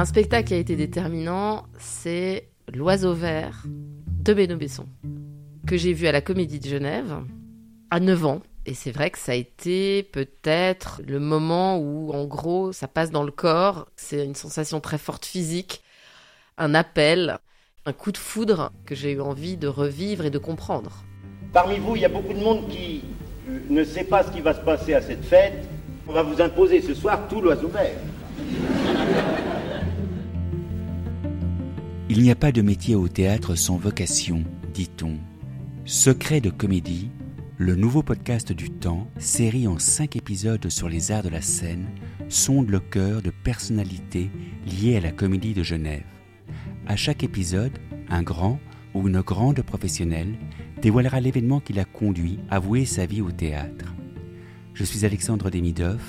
un 0.00 0.06
spectacle 0.06 0.48
qui 0.48 0.54
a 0.54 0.56
été 0.56 0.76
déterminant, 0.76 1.64
c'est 1.78 2.48
L'Oiseau 2.72 3.12
Vert 3.12 3.64
de 3.66 4.32
Benoît 4.32 4.56
Besson, 4.56 4.86
que 5.66 5.76
j'ai 5.76 5.92
vu 5.92 6.06
à 6.06 6.12
la 6.12 6.22
Comédie 6.22 6.58
de 6.58 6.66
Genève 6.66 7.18
à 7.90 8.00
9 8.00 8.24
ans. 8.24 8.40
Et 8.64 8.72
c'est 8.72 8.92
vrai 8.92 9.10
que 9.10 9.18
ça 9.18 9.32
a 9.32 9.34
été 9.34 10.02
peut-être 10.04 11.02
le 11.06 11.20
moment 11.20 11.76
où, 11.76 12.14
en 12.14 12.24
gros, 12.24 12.72
ça 12.72 12.88
passe 12.88 13.10
dans 13.10 13.24
le 13.24 13.30
corps. 13.30 13.88
C'est 13.94 14.24
une 14.24 14.34
sensation 14.34 14.80
très 14.80 14.96
forte 14.96 15.26
physique, 15.26 15.82
un 16.56 16.74
appel, 16.74 17.36
un 17.84 17.92
coup 17.92 18.10
de 18.10 18.16
foudre 18.16 18.72
que 18.86 18.94
j'ai 18.94 19.12
eu 19.12 19.20
envie 19.20 19.58
de 19.58 19.68
revivre 19.68 20.24
et 20.24 20.30
de 20.30 20.38
comprendre. 20.38 21.04
Parmi 21.52 21.76
vous, 21.76 21.96
il 21.96 22.00
y 22.00 22.06
a 22.06 22.08
beaucoup 22.08 22.32
de 22.32 22.42
monde 22.42 22.70
qui 22.70 23.02
euh, 23.50 23.58
ne 23.68 23.84
sait 23.84 24.04
pas 24.04 24.22
ce 24.22 24.30
qui 24.30 24.40
va 24.40 24.54
se 24.54 24.60
passer 24.60 24.94
à 24.94 25.02
cette 25.02 25.26
fête. 25.26 25.68
On 26.08 26.14
va 26.14 26.22
vous 26.22 26.40
imposer 26.40 26.80
ce 26.80 26.94
soir 26.94 27.28
tout 27.28 27.42
l'oiseau 27.42 27.68
vert. 27.68 27.98
Il 32.12 32.22
n'y 32.22 32.32
a 32.32 32.34
pas 32.34 32.50
de 32.50 32.60
métier 32.60 32.96
au 32.96 33.06
théâtre 33.06 33.54
sans 33.54 33.76
vocation, 33.76 34.42
dit-on. 34.74 35.16
Secret 35.84 36.40
de 36.40 36.50
comédie, 36.50 37.08
le 37.56 37.76
nouveau 37.76 38.02
podcast 38.02 38.52
du 38.52 38.68
temps, 38.68 39.06
série 39.18 39.68
en 39.68 39.78
cinq 39.78 40.16
épisodes 40.16 40.68
sur 40.70 40.88
les 40.88 41.12
arts 41.12 41.22
de 41.22 41.28
la 41.28 41.40
scène, 41.40 41.86
sonde 42.28 42.68
le 42.68 42.80
cœur 42.80 43.22
de 43.22 43.30
personnalités 43.30 44.28
liées 44.66 44.96
à 44.96 45.00
la 45.00 45.12
comédie 45.12 45.54
de 45.54 45.62
Genève. 45.62 46.02
À 46.88 46.96
chaque 46.96 47.22
épisode, 47.22 47.78
un 48.08 48.24
grand 48.24 48.58
ou 48.92 49.06
une 49.06 49.20
grande 49.20 49.62
professionnelle 49.62 50.34
dévoilera 50.82 51.20
l'événement 51.20 51.60
qui 51.60 51.74
l'a 51.74 51.84
conduit 51.84 52.40
à 52.50 52.58
vouer 52.58 52.86
sa 52.86 53.06
vie 53.06 53.22
au 53.22 53.30
théâtre. 53.30 53.94
Je 54.74 54.82
suis 54.82 55.04
Alexandre 55.04 55.48
Demidov 55.48 56.02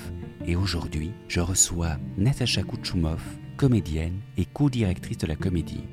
et 0.48 0.56
aujourd'hui, 0.56 1.12
je 1.28 1.38
reçois 1.38 1.96
Natacha 2.18 2.64
Kouchoumov, 2.64 3.22
comédienne 3.62 4.18
et 4.36 4.44
co-directrice 4.44 5.18
de 5.18 5.28
la 5.28 5.36
comédie. 5.36 5.84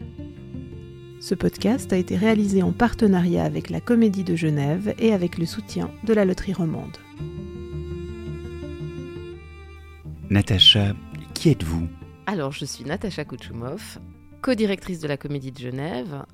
Ce 1.22 1.36
podcast 1.36 1.94
a 1.94 1.98
été 1.98 2.18
réalisé 2.18 2.64
en 2.64 2.72
partenariat 2.72 3.44
avec 3.44 3.70
la 3.70 3.80
Comédie 3.80 4.24
de 4.24 4.36
Genève 4.36 4.96
et 4.98 5.14
avec 5.14 5.38
le 5.38 5.46
soutien 5.46 5.92
de 6.04 6.16
la 6.16 6.26
Loterie 6.26 6.54
Romande. 6.54 6.98
Natacha, 10.32 10.96
qui 11.36 11.50
êtes-vous? 11.50 11.88
Alors, 12.26 12.54
je 12.54 12.66
suis 12.66 12.86
Natacha 12.86 13.24
Kouchoumov, 13.24 14.00
co-directrice 14.42 15.00
de 15.00 15.08
la 15.08 15.18
Comédie 15.18 15.52
de 15.52 15.60
Genève, 15.60 16.26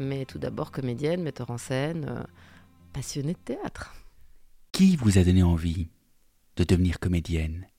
mais 0.00 0.24
tout 0.24 0.40
d'abord 0.40 0.72
comédienne, 0.72 1.22
metteur 1.22 1.50
en 1.52 1.58
scène, 1.58 2.06
euh, 2.08 2.24
passionnée 2.92 3.34
de 3.34 3.54
théâtre. 3.54 3.94
Qui 4.72 4.96
vous 4.96 5.18
a 5.18 5.22
donné 5.22 5.44
envie 5.44 5.86
de 6.56 6.64
devenir 6.64 6.98
comédienne? 6.98 7.69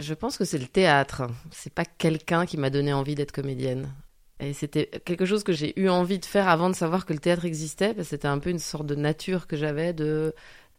Je 0.00 0.14
pense 0.14 0.38
que 0.38 0.44
c'est 0.44 0.58
le 0.58 0.66
théâtre. 0.66 1.28
C'est 1.50 1.72
pas 1.72 1.84
quelqu'un 1.84 2.46
qui 2.46 2.56
m'a 2.56 2.70
donné 2.70 2.92
envie 2.92 3.14
d'être 3.14 3.32
comédienne. 3.32 3.92
Et 4.40 4.54
c'était 4.54 4.86
quelque 5.04 5.26
chose 5.26 5.44
que 5.44 5.52
j'ai 5.52 5.78
eu 5.78 5.90
envie 5.90 6.18
de 6.18 6.24
faire 6.24 6.48
avant 6.48 6.70
de 6.70 6.74
savoir 6.74 7.04
que 7.04 7.12
le 7.12 7.18
théâtre 7.18 7.44
existait, 7.44 7.94
c'était 8.02 8.28
un 8.28 8.38
peu 8.38 8.48
une 8.48 8.58
sorte 8.58 8.86
de 8.86 8.94
nature 8.94 9.46
que 9.46 9.56
j'avais 9.56 9.92
de 9.92 10.34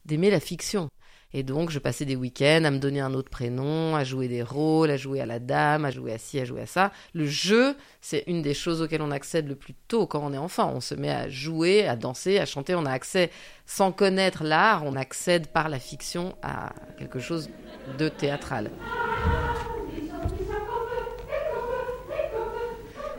d'aimer 0.05 0.31
la 0.31 0.39
fiction. 0.39 0.89
Et 1.33 1.43
donc, 1.43 1.69
je 1.69 1.79
passais 1.79 2.03
des 2.03 2.17
week-ends 2.17 2.63
à 2.65 2.71
me 2.71 2.77
donner 2.77 2.99
un 2.99 3.13
autre 3.13 3.29
prénom, 3.29 3.95
à 3.95 4.03
jouer 4.03 4.27
des 4.27 4.43
rôles, 4.43 4.91
à 4.91 4.97
jouer 4.97 5.21
à 5.21 5.25
la 5.25 5.39
dame, 5.39 5.85
à 5.85 5.91
jouer 5.91 6.11
à 6.11 6.17
ci, 6.17 6.39
à 6.39 6.45
jouer 6.45 6.61
à 6.61 6.65
ça. 6.65 6.91
Le 7.13 7.25
jeu, 7.25 7.75
c'est 8.01 8.23
une 8.27 8.41
des 8.41 8.53
choses 8.53 8.81
auxquelles 8.81 9.01
on 9.01 9.11
accède 9.11 9.47
le 9.47 9.55
plus 9.55 9.73
tôt 9.87 10.07
quand 10.07 10.21
on 10.21 10.33
est 10.33 10.37
enfant. 10.37 10.73
On 10.75 10.81
se 10.81 10.93
met 10.93 11.09
à 11.09 11.29
jouer, 11.29 11.87
à 11.87 11.95
danser, 11.95 12.37
à 12.37 12.45
chanter. 12.45 12.75
On 12.75 12.85
a 12.85 12.91
accès, 12.91 13.29
sans 13.65 13.93
connaître 13.93 14.43
l'art, 14.43 14.83
on 14.85 14.95
accède 14.97 15.47
par 15.47 15.69
la 15.69 15.79
fiction 15.79 16.35
à 16.41 16.73
quelque 16.97 17.19
chose 17.19 17.49
de 17.97 18.09
théâtral. 18.09 18.69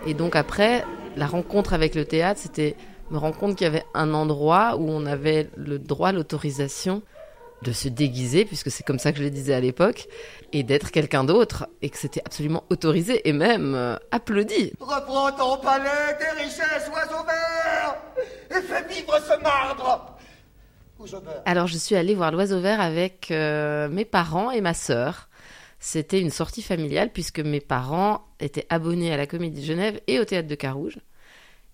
Et 0.06 0.12
donc 0.12 0.36
après, 0.36 0.84
la 1.16 1.26
rencontre 1.26 1.72
avec 1.72 1.94
le 1.94 2.04
théâtre, 2.04 2.40
c'était 2.40 2.76
me 3.10 3.18
rendre 3.18 3.38
compte 3.38 3.56
qu'il 3.56 3.64
y 3.64 3.68
avait 3.68 3.84
un 3.94 4.12
endroit 4.14 4.76
où 4.76 4.90
on 4.90 5.06
avait 5.06 5.48
le 5.56 5.78
droit, 5.78 6.12
l'autorisation 6.12 7.02
de 7.62 7.72
se 7.72 7.88
déguiser, 7.88 8.44
puisque 8.44 8.70
c'est 8.70 8.84
comme 8.84 8.98
ça 8.98 9.12
que 9.12 9.18
je 9.18 9.24
le 9.24 9.30
disais 9.30 9.54
à 9.54 9.60
l'époque, 9.60 10.08
et 10.52 10.62
d'être 10.62 10.90
quelqu'un 10.90 11.24
d'autre, 11.24 11.66
et 11.80 11.90
que 11.90 11.96
c'était 11.96 12.22
absolument 12.24 12.64
autorisé 12.70 13.28
et 13.28 13.32
même 13.32 13.74
euh, 13.74 13.96
applaudi. 14.10 14.72
Reprends 14.80 15.32
ton 15.32 15.62
palais, 15.62 16.16
tes 16.18 16.42
richesses, 16.42 16.88
oiseau 16.92 17.24
vert, 17.24 17.96
et 18.50 18.62
fais 18.62 18.86
vivre 18.88 19.18
ce 19.20 19.40
marbre. 19.42 20.16
Où 20.98 21.06
je 21.06 21.16
meurs. 21.16 21.42
Alors 21.46 21.66
je 21.66 21.78
suis 21.78 21.96
allée 21.96 22.14
voir 22.14 22.32
l'oiseau 22.32 22.60
vert 22.60 22.80
avec 22.80 23.30
euh, 23.30 23.88
mes 23.88 24.04
parents 24.04 24.50
et 24.50 24.60
ma 24.60 24.74
sœur. 24.74 25.28
C'était 25.78 26.20
une 26.20 26.30
sortie 26.30 26.62
familiale 26.62 27.10
puisque 27.10 27.40
mes 27.40 27.60
parents 27.60 28.24
étaient 28.38 28.66
abonnés 28.68 29.12
à 29.12 29.16
la 29.16 29.26
Comédie 29.26 29.62
de 29.62 29.66
Genève 29.66 30.00
et 30.06 30.20
au 30.20 30.24
théâtre 30.24 30.46
de 30.46 30.54
Carouge. 30.54 30.98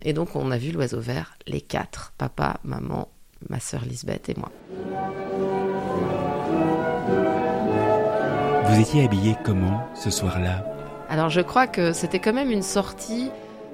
Et 0.03 0.15
donc 0.15 0.35
on 0.35 0.51
a 0.51 0.57
vu 0.57 0.71
l'oiseau 0.71 1.01
vert, 1.01 1.35
les 1.47 1.61
quatre, 1.61 2.13
papa, 2.17 2.59
maman, 2.65 3.11
ma 3.51 3.61
sœur 3.61 3.85
Lisbeth 3.85 4.31
et 4.31 4.35
moi. 4.35 4.51
Vous 8.69 8.81
étiez 8.81 9.05
habillée 9.05 9.35
comment 9.45 9.89
ce 9.95 10.11
soir-là? 10.11 10.63
Alors 11.09 11.31
je 11.31 11.41
crois 11.41 11.67
que 11.67 11.95
c'était 11.95 12.19
quand 12.19 12.35
même 12.35 12.51
une 12.51 12.63
sortie 12.63 13.31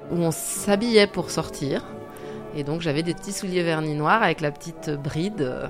où 0.09 0.15
on 0.15 0.31
s'habillait 0.31 1.07
pour 1.07 1.31
sortir. 1.31 1.83
Et 2.55 2.63
donc 2.63 2.79
j'avais 2.79 3.03
des 3.03 3.13
petits 3.13 3.33
souliers 3.33 3.61
vernis 3.61 3.95
noirs 3.95 4.23
avec 4.23 4.39
la 4.39 4.51
petite 4.51 4.89
bride 4.91 5.41
euh, 5.41 5.67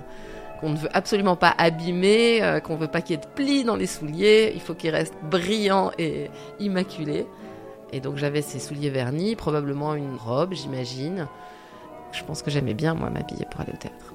qu'on 0.59 0.69
ne 0.69 0.77
veut 0.77 0.89
absolument 0.93 1.35
pas 1.35 1.55
abîmer, 1.57 2.43
euh, 2.43 2.59
qu'on 2.59 2.75
veut 2.75 2.87
pas 2.87 3.01
qu'il 3.01 3.15
y 3.15 3.19
ait 3.19 3.21
de 3.21 3.27
plis 3.27 3.63
dans 3.63 3.75
les 3.75 3.87
souliers. 3.87 4.51
Il 4.53 4.61
faut 4.61 4.75
qu'ils 4.75 4.91
restent 4.91 5.17
brillants 5.23 5.89
et 5.97 6.29
immaculés. 6.59 7.25
Et 7.91 8.01
donc 8.01 8.17
j'avais 8.17 8.43
ces 8.43 8.59
souliers 8.59 8.91
vernis, 8.91 9.35
probablement 9.35 9.95
une 9.95 10.17
robe, 10.17 10.53
j'imagine. 10.53 11.27
Je 12.11 12.23
pense 12.23 12.43
que 12.43 12.51
j'aimais 12.51 12.75
bien 12.75 12.93
moi 12.93 13.09
m'habiller 13.09 13.47
pour 13.49 13.61
aller 13.61 13.73
au 13.73 13.77
théâtre. 13.77 14.13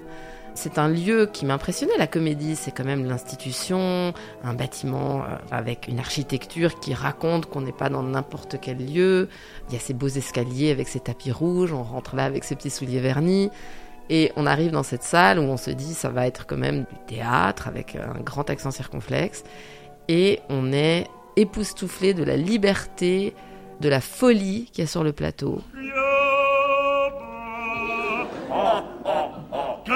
C'est 0.54 0.78
un 0.78 0.88
lieu 0.88 1.26
qui 1.32 1.46
m'impressionnait, 1.46 1.96
la 1.96 2.06
comédie. 2.06 2.56
C'est 2.56 2.70
quand 2.70 2.84
même 2.84 3.04
l'institution, 3.04 4.12
un 4.44 4.54
bâtiment 4.54 5.22
euh, 5.22 5.36
avec 5.50 5.88
une 5.88 5.98
architecture 5.98 6.80
qui 6.80 6.92
raconte 6.92 7.46
qu'on 7.46 7.60
n'est 7.60 7.72
pas 7.72 7.88
dans 7.88 8.02
n'importe 8.02 8.56
quel 8.60 8.78
lieu. 8.78 9.28
Il 9.68 9.74
y 9.74 9.76
a 9.76 9.80
ces 9.80 9.94
beaux 9.94 10.08
escaliers 10.08 10.70
avec 10.70 10.88
ces 10.88 11.00
tapis 11.00 11.32
rouges, 11.32 11.72
on 11.72 11.82
rentre 11.82 12.16
là 12.16 12.24
avec 12.24 12.44
ses 12.44 12.56
petits 12.56 12.70
souliers 12.70 13.00
vernis. 13.00 13.50
Et 14.10 14.32
on 14.34 14.44
arrive 14.44 14.72
dans 14.72 14.82
cette 14.82 15.04
salle 15.04 15.38
où 15.38 15.42
on 15.42 15.56
se 15.56 15.70
dit 15.70 15.94
ça 15.94 16.08
va 16.08 16.26
être 16.26 16.46
quand 16.46 16.56
même 16.56 16.80
du 16.80 17.14
théâtre 17.14 17.68
avec 17.68 17.96
un 17.96 18.20
grand 18.20 18.50
accent 18.50 18.72
circonflexe. 18.72 19.44
Et 20.08 20.40
on 20.48 20.72
est 20.72 21.06
époustouflé 21.36 22.12
de 22.12 22.24
la 22.24 22.36
liberté, 22.36 23.34
de 23.80 23.88
la 23.88 24.00
folie 24.00 24.68
qu'il 24.72 24.82
y 24.82 24.84
a 24.84 24.90
sur 24.90 25.04
le 25.04 25.12
plateau. 25.12 25.62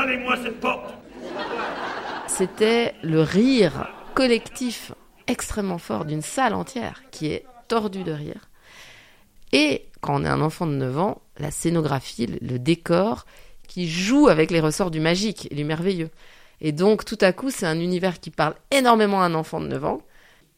Calez-moi 0.04 0.36
cette 0.42 0.60
porte. 0.60 0.92
C'était 2.26 2.92
le 3.02 3.22
rire 3.22 3.88
collectif 4.12 4.92
extrêmement 5.26 5.78
fort 5.78 6.04
d'une 6.04 6.20
salle 6.20 6.52
entière 6.52 7.04
qui 7.10 7.28
est 7.28 7.46
tordue 7.68 8.04
de 8.04 8.12
rire. 8.12 8.50
Et 9.52 9.86
quand 10.02 10.20
on 10.20 10.24
est 10.26 10.28
un 10.28 10.42
enfant 10.42 10.66
de 10.66 10.72
9 10.72 10.98
ans, 10.98 11.22
la 11.38 11.50
scénographie, 11.50 12.26
le, 12.26 12.58
décor 12.58 13.24
qui 13.66 13.88
joue 13.88 14.28
avec 14.28 14.50
les 14.50 14.60
ressorts 14.60 14.90
du 14.90 15.00
magique 15.00 15.48
et 15.50 15.54
du 15.54 15.64
merveilleux. 15.64 16.10
Et 16.60 16.72
donc 16.72 17.06
tout 17.06 17.18
à 17.22 17.32
coup, 17.32 17.48
c'est 17.48 17.64
un 17.64 17.80
univers 17.80 18.20
qui 18.20 18.30
parle 18.30 18.56
énormément 18.70 19.22
à 19.22 19.24
un 19.24 19.34
enfant 19.34 19.58
de 19.58 19.68
9 19.68 19.84
ans. 19.86 20.02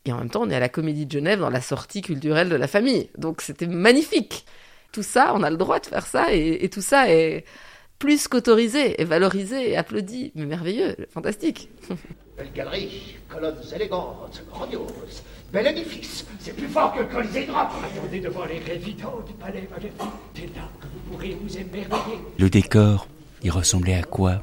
Et 0.07 0.13
en 0.13 0.19
même 0.19 0.31
temps, 0.31 0.43
on 0.43 0.51
est 0.51 0.57
à 0.57 0.61
la 0.61 0.69
Comédie 0.69 1.07
de 1.07 1.13
Genève 1.13 1.39
dans 1.39 1.51
la 1.51 1.61
sortie 1.61 2.03
culturelle 2.03 2.49
de 2.49 2.57
la 2.57 2.67
famille. 2.67 3.11
Donc 3.17 3.43
c'était 3.43 3.69
magnifique. 3.69 4.45
Tout 4.91 5.05
ça, 5.05 5.31
on 5.37 5.45
a 5.45 5.51
le 5.51 5.57
droit 5.57 5.79
de 5.79 5.87
faire 5.87 6.05
ça 6.05 6.33
et 6.33 6.69
tout 6.69 6.83
ça 6.83 7.13
est 7.13 7.45
plus 7.99 8.29
qu'autorisé 8.29 9.01
et 9.01 9.05
valorisé 9.05 9.71
et 9.71 9.77
applaudi. 9.77 10.33
Mais 10.35 10.47
merveilleux, 10.47 10.97
fantastique. 11.11 11.69
Belle 12.37 12.53
galerie, 12.55 13.17
colonnes 13.29 13.57
élégantes, 13.75 14.43
grandioses. 14.51 15.23
Bel 15.53 15.67
édifice, 15.69 16.27
c'est 16.39 16.55
plus 16.55 16.69
fort 16.69 16.93
que 16.93 17.01
le 17.01 17.07
Colisée 17.07 17.47
de 17.47 17.53
Rome. 17.53 17.69
Attendez 17.85 18.21
devant 18.21 18.45
les 18.45 18.59
révidents 18.59 19.21
du 19.27 19.33
palais 19.35 19.69
magnifique. 19.71 20.03
C'est 20.35 20.55
là 20.57 20.69
que 20.81 20.87
vous 20.87 21.13
pourrez 21.13 21.37
vous 21.41 21.57
émerveiller. 21.57 22.19
Le 22.39 22.51
décor, 22.51 23.07
il 23.43 23.51
ressemblait 23.51 23.95
à 23.95 24.03
quoi? 24.03 24.43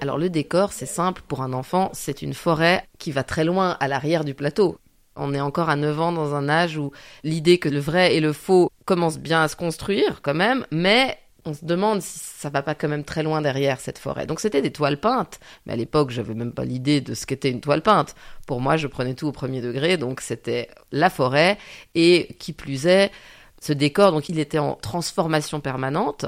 Alors 0.00 0.18
le 0.18 0.30
décor, 0.30 0.72
c'est 0.72 0.86
simple 0.86 1.22
pour 1.26 1.42
un 1.42 1.52
enfant, 1.52 1.90
c'est 1.92 2.22
une 2.22 2.34
forêt 2.34 2.84
qui 2.98 3.10
va 3.10 3.24
très 3.24 3.44
loin 3.44 3.76
à 3.80 3.88
l'arrière 3.88 4.24
du 4.24 4.34
plateau. 4.34 4.78
On 5.16 5.34
est 5.34 5.40
encore 5.40 5.70
à 5.70 5.74
9 5.74 6.00
ans 6.00 6.12
dans 6.12 6.36
un 6.36 6.48
âge 6.48 6.76
où 6.76 6.92
l'idée 7.24 7.58
que 7.58 7.68
le 7.68 7.80
vrai 7.80 8.14
et 8.14 8.20
le 8.20 8.32
faux 8.32 8.70
commencent 8.84 9.18
bien 9.18 9.42
à 9.42 9.48
se 9.48 9.56
construire 9.56 10.22
quand 10.22 10.34
même, 10.34 10.64
mais 10.70 11.18
on 11.48 11.54
se 11.54 11.64
demande 11.64 12.02
si 12.02 12.18
ça 12.18 12.50
va 12.50 12.62
pas 12.62 12.74
quand 12.74 12.88
même 12.88 13.04
très 13.04 13.22
loin 13.22 13.40
derrière 13.40 13.80
cette 13.80 13.98
forêt. 13.98 14.26
Donc 14.26 14.38
c'était 14.38 14.62
des 14.62 14.70
toiles 14.70 14.98
peintes, 14.98 15.40
mais 15.64 15.72
à 15.72 15.76
l'époque 15.76 16.10
j'avais 16.10 16.34
même 16.34 16.52
pas 16.52 16.64
l'idée 16.64 17.00
de 17.00 17.14
ce 17.14 17.26
qu'était 17.26 17.50
une 17.50 17.60
toile 17.60 17.82
peinte. 17.82 18.14
Pour 18.46 18.60
moi, 18.60 18.76
je 18.76 18.86
prenais 18.86 19.14
tout 19.14 19.26
au 19.26 19.32
premier 19.32 19.60
degré, 19.60 19.96
donc 19.96 20.20
c'était 20.20 20.68
la 20.92 21.10
forêt 21.10 21.58
et 21.94 22.34
qui 22.38 22.52
plus 22.52 22.86
est 22.86 23.10
ce 23.60 23.72
décor, 23.72 24.12
donc 24.12 24.28
il 24.28 24.38
était 24.38 24.58
en 24.58 24.74
transformation 24.74 25.60
permanente. 25.60 26.26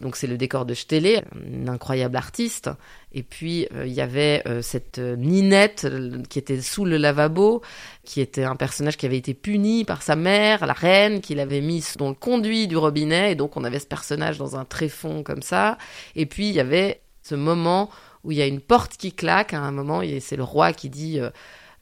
Donc 0.00 0.16
c'est 0.16 0.26
le 0.26 0.36
décor 0.36 0.66
de 0.66 0.74
Stélé, 0.74 1.22
une 1.46 1.68
incroyable 1.68 2.16
artiste. 2.16 2.70
Et 3.16 3.22
puis 3.22 3.66
euh, 3.72 3.86
il 3.86 3.94
y 3.94 4.02
avait 4.02 4.42
euh, 4.46 4.60
cette 4.60 4.98
euh, 4.98 5.16
Ninette 5.16 5.88
qui 6.28 6.38
était 6.38 6.60
sous 6.60 6.84
le 6.84 6.98
lavabo, 6.98 7.62
qui 8.04 8.20
était 8.20 8.44
un 8.44 8.56
personnage 8.56 8.98
qui 8.98 9.06
avait 9.06 9.16
été 9.16 9.32
puni 9.32 9.86
par 9.86 10.02
sa 10.02 10.16
mère, 10.16 10.66
la 10.66 10.74
reine, 10.74 11.22
qui 11.22 11.34
l'avait 11.34 11.62
mis 11.62 11.82
dans 11.96 12.10
le 12.10 12.14
conduit 12.14 12.68
du 12.68 12.76
robinet. 12.76 13.32
Et 13.32 13.34
donc 13.34 13.56
on 13.56 13.64
avait 13.64 13.78
ce 13.78 13.86
personnage 13.86 14.36
dans 14.36 14.56
un 14.56 14.66
tréfonds 14.66 15.22
comme 15.22 15.40
ça. 15.40 15.78
Et 16.14 16.26
puis 16.26 16.50
il 16.50 16.54
y 16.54 16.60
avait 16.60 17.00
ce 17.22 17.34
moment 17.34 17.88
où 18.22 18.32
il 18.32 18.38
y 18.38 18.42
a 18.42 18.46
une 18.46 18.60
porte 18.60 18.98
qui 18.98 19.12
claque 19.12 19.54
à 19.54 19.60
un 19.60 19.70
moment, 19.70 20.02
c'est 20.20 20.36
le 20.36 20.44
roi 20.44 20.74
qui 20.74 20.90
dit 20.90 21.18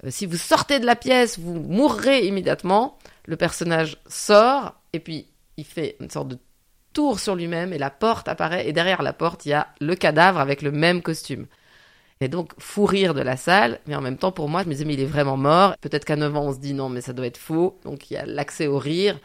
si 0.09 0.27
vous 0.27 0.37
sortez 0.37 0.79
de 0.79 0.87
la 0.87 0.95
pièce, 0.95 1.39
vous 1.41 1.55
mourrez 1.59 2.27
immédiatement. 2.27 2.97
Le 3.25 3.37
personnage 3.37 3.97
sort 4.07 4.75
et 4.93 5.01
puis 5.01 5.27
il 5.57 5.65
fait 5.65 5.97
une 6.01 6.11
sorte 6.11 6.29
de 6.29 6.39
tour 6.95 7.21
sur 7.21 7.35
lui-même 7.35 7.75
et 7.75 7.79
la 7.79 7.91
porte 7.91 8.29
apparaît 8.29 8.67
et 8.67 8.73
derrière 8.73 9.03
la 9.03 9.13
porte 9.13 9.45
il 9.45 9.51
y 9.51 9.53
a 9.53 9.69
le 9.81 9.95
cadavre 9.95 10.41
avec 10.41 10.63
le 10.63 10.73
même 10.73 11.03
costume. 11.03 11.47
Et 12.21 12.29
donc 12.29 12.53
fou 12.59 12.87
rire 12.87 13.13
de 13.13 13.21
la 13.21 13.37
salle, 13.37 13.81
mais 13.87 13.95
en 13.95 14.01
même 14.01 14.17
temps 14.17 14.33
pour 14.33 14.49
moi 14.49 14.63
je 14.63 14.69
me 14.69 14.73
disais 14.73 14.87
mais 14.87 14.95
il 14.95 15.01
est 15.01 15.07
vraiment 15.07 15.37
mort. 15.37 15.77
Peut-être 15.83 16.07
qu'à 16.07 16.17
9 16.17 16.35
ans 16.35 16.45
on 16.45 16.53
se 16.55 16.59
dit 16.59 16.73
non 16.73 16.89
mais 16.89 17.03
ça 17.03 17.13
doit 17.13 17.27
être 17.27 17.37
faux. 17.37 17.79
Donc 17.85 18.11
il 18.11 18.15
y 18.15 18.17
a 18.17 18.25
l'accès 18.25 18.67
au 18.67 18.79
rire 18.79 19.19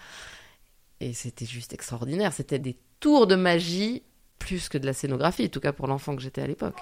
et 0.99 1.13
c'était 1.13 1.45
juste 1.45 1.71
extraordinaire. 1.73 2.33
C'était 2.33 2.59
des 2.59 2.77
tours 2.99 3.27
de 3.27 3.35
magie 3.35 4.03
plus 4.39 4.67
que 4.67 4.77
de 4.77 4.85
la 4.85 4.93
scénographie, 4.93 5.45
en 5.45 5.49
tout 5.49 5.59
cas 5.59 5.71
pour 5.71 5.87
l'enfant 5.87 6.15
que 6.15 6.21
j'étais 6.21 6.41
à 6.41 6.47
l'époque. 6.47 6.77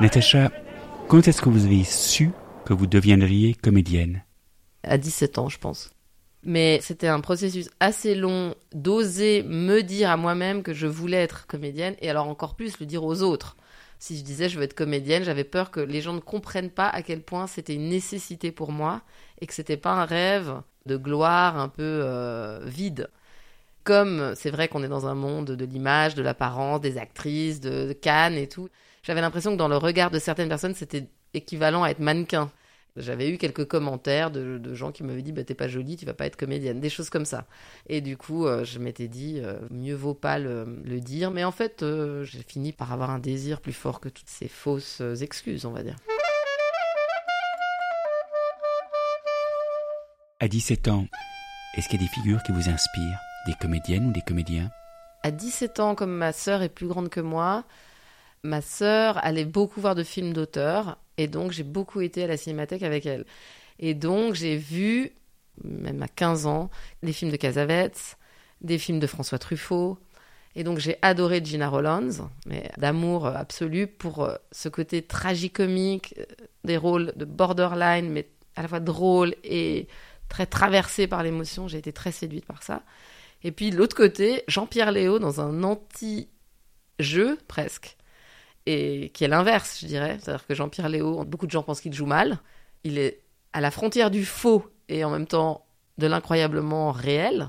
Natacha, 0.00 0.50
quand 1.08 1.26
est-ce 1.26 1.42
que 1.42 1.48
vous 1.48 1.64
avez 1.64 1.84
su 1.84 2.30
que 2.64 2.72
vous 2.72 2.86
deviendriez 2.86 3.54
comédienne? 3.54 4.22
À 4.84 4.98
17 4.98 5.38
ans, 5.38 5.48
je 5.48 5.58
pense. 5.58 5.90
Mais 6.44 6.78
c'était 6.82 7.08
un 7.08 7.20
processus 7.20 7.68
assez 7.80 8.14
long 8.14 8.54
d'oser 8.72 9.42
me 9.42 9.82
dire 9.82 10.10
à 10.10 10.16
moi-même 10.16 10.62
que 10.62 10.72
je 10.72 10.86
voulais 10.86 11.16
être 11.16 11.46
comédienne 11.46 11.96
et 12.00 12.08
alors 12.08 12.28
encore 12.28 12.54
plus 12.54 12.78
le 12.78 12.86
dire 12.86 13.04
aux 13.04 13.22
autres. 13.22 13.56
Si 13.98 14.16
je 14.16 14.22
disais 14.22 14.48
je 14.48 14.58
veux 14.58 14.64
être 14.64 14.74
comédienne, 14.74 15.24
j'avais 15.24 15.44
peur 15.44 15.72
que 15.72 15.80
les 15.80 16.00
gens 16.00 16.12
ne 16.12 16.20
comprennent 16.20 16.70
pas 16.70 16.88
à 16.88 17.02
quel 17.02 17.22
point 17.22 17.48
c'était 17.48 17.74
une 17.74 17.88
nécessité 17.88 18.52
pour 18.52 18.70
moi 18.70 19.02
et 19.40 19.46
que 19.46 19.54
c'était 19.54 19.76
pas 19.76 19.92
un 19.92 20.04
rêve 20.04 20.62
de 20.86 20.96
gloire 20.96 21.58
un 21.58 21.68
peu 21.68 21.82
euh, 21.82 22.60
vide. 22.64 23.10
Comme 23.88 24.34
c'est 24.36 24.50
vrai 24.50 24.68
qu'on 24.68 24.82
est 24.82 24.88
dans 24.88 25.06
un 25.06 25.14
monde 25.14 25.52
de 25.52 25.64
l'image, 25.64 26.14
de 26.14 26.20
l'apparence, 26.20 26.82
des 26.82 26.98
actrices, 26.98 27.58
de, 27.58 27.94
Cannes 27.94 28.34
et 28.34 28.46
tout, 28.46 28.68
j'avais 29.02 29.22
l'impression 29.22 29.52
que 29.52 29.56
dans 29.56 29.66
le 29.66 29.78
regard 29.78 30.10
de 30.10 30.18
certaines 30.18 30.50
personnes, 30.50 30.74
c'était 30.74 31.08
équivalent 31.32 31.84
à 31.84 31.88
être 31.88 31.98
mannequin. 31.98 32.52
J'avais 32.98 33.30
eu 33.30 33.38
quelques 33.38 33.64
commentaires 33.64 34.30
de, 34.30 34.74
gens 34.74 34.92
qui 34.92 35.04
m'avaient 35.04 35.22
dit 35.22 35.32
bah, 35.32 35.42
T'es 35.42 35.54
pas 35.54 35.68
jolie, 35.68 35.96
tu 35.96 36.04
vas 36.04 36.12
pas 36.12 36.26
être 36.26 36.36
comédienne, 36.36 36.80
des 36.80 36.90
choses 36.90 37.08
comme 37.08 37.24
ça. 37.24 37.46
Et 37.88 38.02
du 38.02 38.18
coup, 38.18 38.46
euh, 38.46 38.62
je 38.62 38.78
m'étais 38.78 39.08
dit 39.08 39.40
euh, 39.42 39.58
Mieux 39.70 39.94
vaut 39.94 40.12
pas 40.12 40.38
le, 40.38 40.66
dire. 41.00 41.30
Mais 41.30 41.44
en 41.44 41.50
fait, 41.50 41.82
euh, 41.82 42.24
j'ai 42.24 42.42
fini 42.42 42.72
par 42.72 42.92
avoir 42.92 43.08
un 43.08 43.18
désir 43.18 43.62
plus 43.62 43.72
fort 43.72 44.00
que 44.00 44.10
toutes 44.10 44.28
ces 44.28 44.48
fausses 44.48 45.00
excuses, 45.22 45.64
on 45.64 45.72
va 45.72 45.82
dire. 45.82 45.96
À 50.40 50.48
17 50.48 50.88
ans, 50.88 51.06
est-ce 51.74 51.88
qu'il 51.88 51.98
y 51.98 52.04
a 52.04 52.06
des 52.06 52.12
figures 52.12 52.42
qui 52.42 52.52
vous 52.52 52.68
inspirent? 52.68 53.18
Des 53.46 53.54
comédiennes 53.54 54.06
ou 54.06 54.12
des 54.12 54.20
comédiens? 54.20 54.70
À 55.22 55.30
17 55.30 55.80
ans, 55.80 55.94
comme 55.94 56.14
ma 56.14 56.32
sœur 56.32 56.62
est 56.62 56.68
plus 56.68 56.86
grande 56.86 57.08
que 57.08 57.20
moi, 57.20 57.64
ma 58.42 58.60
sœur 58.60 59.18
allait 59.24 59.44
beaucoup 59.44 59.80
voir 59.80 59.94
de 59.94 60.02
films 60.02 60.32
d'auteurs. 60.32 60.98
Et 61.16 61.26
donc, 61.26 61.52
j'ai 61.52 61.62
beaucoup 61.62 62.00
été 62.00 62.24
à 62.24 62.26
la 62.26 62.36
cinémathèque 62.36 62.82
avec 62.82 63.06
elle. 63.06 63.24
Et 63.78 63.94
donc, 63.94 64.34
j'ai 64.34 64.56
vu, 64.56 65.12
même 65.64 66.02
à 66.02 66.08
15 66.08 66.46
ans, 66.46 66.70
les 67.02 67.12
films 67.12 67.30
de 67.30 67.36
Cassavetes, 67.36 68.18
des 68.60 68.78
films 68.78 69.00
de 69.00 69.06
François 69.06 69.38
Truffaut. 69.38 69.98
Et 70.54 70.64
donc, 70.64 70.78
j'ai 70.78 70.98
adoré 71.02 71.40
Gina 71.44 71.68
Rollins, 71.68 72.30
mais 72.46 72.70
d'amour 72.76 73.26
absolu 73.26 73.86
pour 73.86 74.24
euh, 74.24 74.34
ce 74.50 74.68
côté 74.68 75.02
tragicomique, 75.02 76.14
euh, 76.18 76.24
des 76.64 76.76
rôles 76.76 77.12
de 77.16 77.24
borderline, 77.24 78.10
mais 78.10 78.28
à 78.56 78.62
la 78.62 78.68
fois 78.68 78.80
drôle 78.80 79.34
et 79.44 79.86
très 80.28 80.46
traversé 80.46 81.06
par 81.06 81.22
l'émotion. 81.22 81.68
J'ai 81.68 81.78
été 81.78 81.92
très 81.92 82.12
séduite 82.12 82.44
par 82.44 82.62
ça. 82.62 82.82
Et 83.42 83.52
puis, 83.52 83.70
de 83.70 83.76
l'autre 83.76 83.96
côté, 83.96 84.42
Jean-Pierre 84.48 84.92
Léo 84.92 85.18
dans 85.18 85.40
un 85.40 85.62
anti-jeu, 85.62 87.38
presque 87.46 87.98
et 88.70 89.08
qui 89.14 89.24
est 89.24 89.28
l'inverse, 89.28 89.78
je 89.80 89.86
dirais. 89.86 90.18
C'est-à-dire 90.20 90.46
que 90.46 90.54
Jean-Pierre 90.54 90.90
Léo, 90.90 91.24
beaucoup 91.24 91.46
de 91.46 91.50
gens 91.50 91.62
pensent 91.62 91.80
qu'il 91.80 91.94
joue 91.94 92.04
mal. 92.04 92.38
Il 92.84 92.98
est 92.98 93.22
à 93.54 93.62
la 93.62 93.70
frontière 93.70 94.10
du 94.10 94.26
faux 94.26 94.68
et 94.90 95.04
en 95.04 95.10
même 95.10 95.26
temps 95.26 95.66
de 95.96 96.06
l'incroyablement 96.06 96.92
réel. 96.92 97.48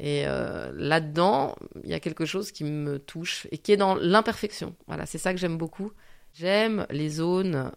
Et 0.00 0.24
euh, 0.26 0.70
là-dedans, 0.74 1.56
il 1.82 1.88
y 1.88 1.94
a 1.94 2.00
quelque 2.00 2.26
chose 2.26 2.52
qui 2.52 2.64
me 2.64 2.98
touche 2.98 3.46
et 3.50 3.56
qui 3.56 3.72
est 3.72 3.78
dans 3.78 3.94
l'imperfection. 3.94 4.76
Voilà, 4.86 5.06
c'est 5.06 5.16
ça 5.16 5.32
que 5.32 5.40
j'aime 5.40 5.56
beaucoup. 5.56 5.92
J'aime 6.34 6.86
les 6.90 7.08
zones 7.08 7.72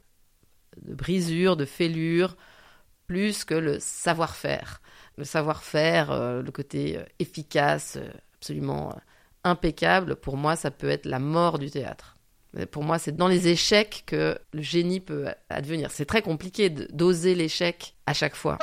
de 0.82 0.94
brisure, 0.94 1.56
de 1.56 1.64
fêlure, 1.64 2.36
plus 3.08 3.46
que 3.46 3.56
le 3.56 3.80
savoir-faire. 3.80 4.81
Le 5.22 5.26
savoir-faire, 5.26 6.10
euh, 6.10 6.42
le 6.42 6.52
côté 6.52 6.98
euh, 6.98 7.04
efficace, 7.20 8.00
euh, 8.02 8.10
absolument 8.40 8.92
impeccable, 9.44 10.16
pour 10.16 10.36
moi, 10.36 10.56
ça 10.56 10.72
peut 10.72 10.90
être 10.90 11.06
la 11.06 11.20
mort 11.20 11.60
du 11.60 11.70
théâtre. 11.70 12.18
Pour 12.72 12.84
moi, 12.84 12.98
c'est 12.98 13.16
dans 13.16 13.28
les 13.28 13.48
échecs 13.48 14.02
que 14.08 14.40
le 14.52 14.62
génie 14.64 15.00
peut 15.00 15.28
advenir. 15.52 15.92
C'est 15.92 16.08
très 16.08 16.24
compliqué 16.24 16.72
d'oser 16.72 17.36
l'échec 17.36 17.94
à 18.08 18.16
chaque 18.16 18.34
fois. 18.34 18.58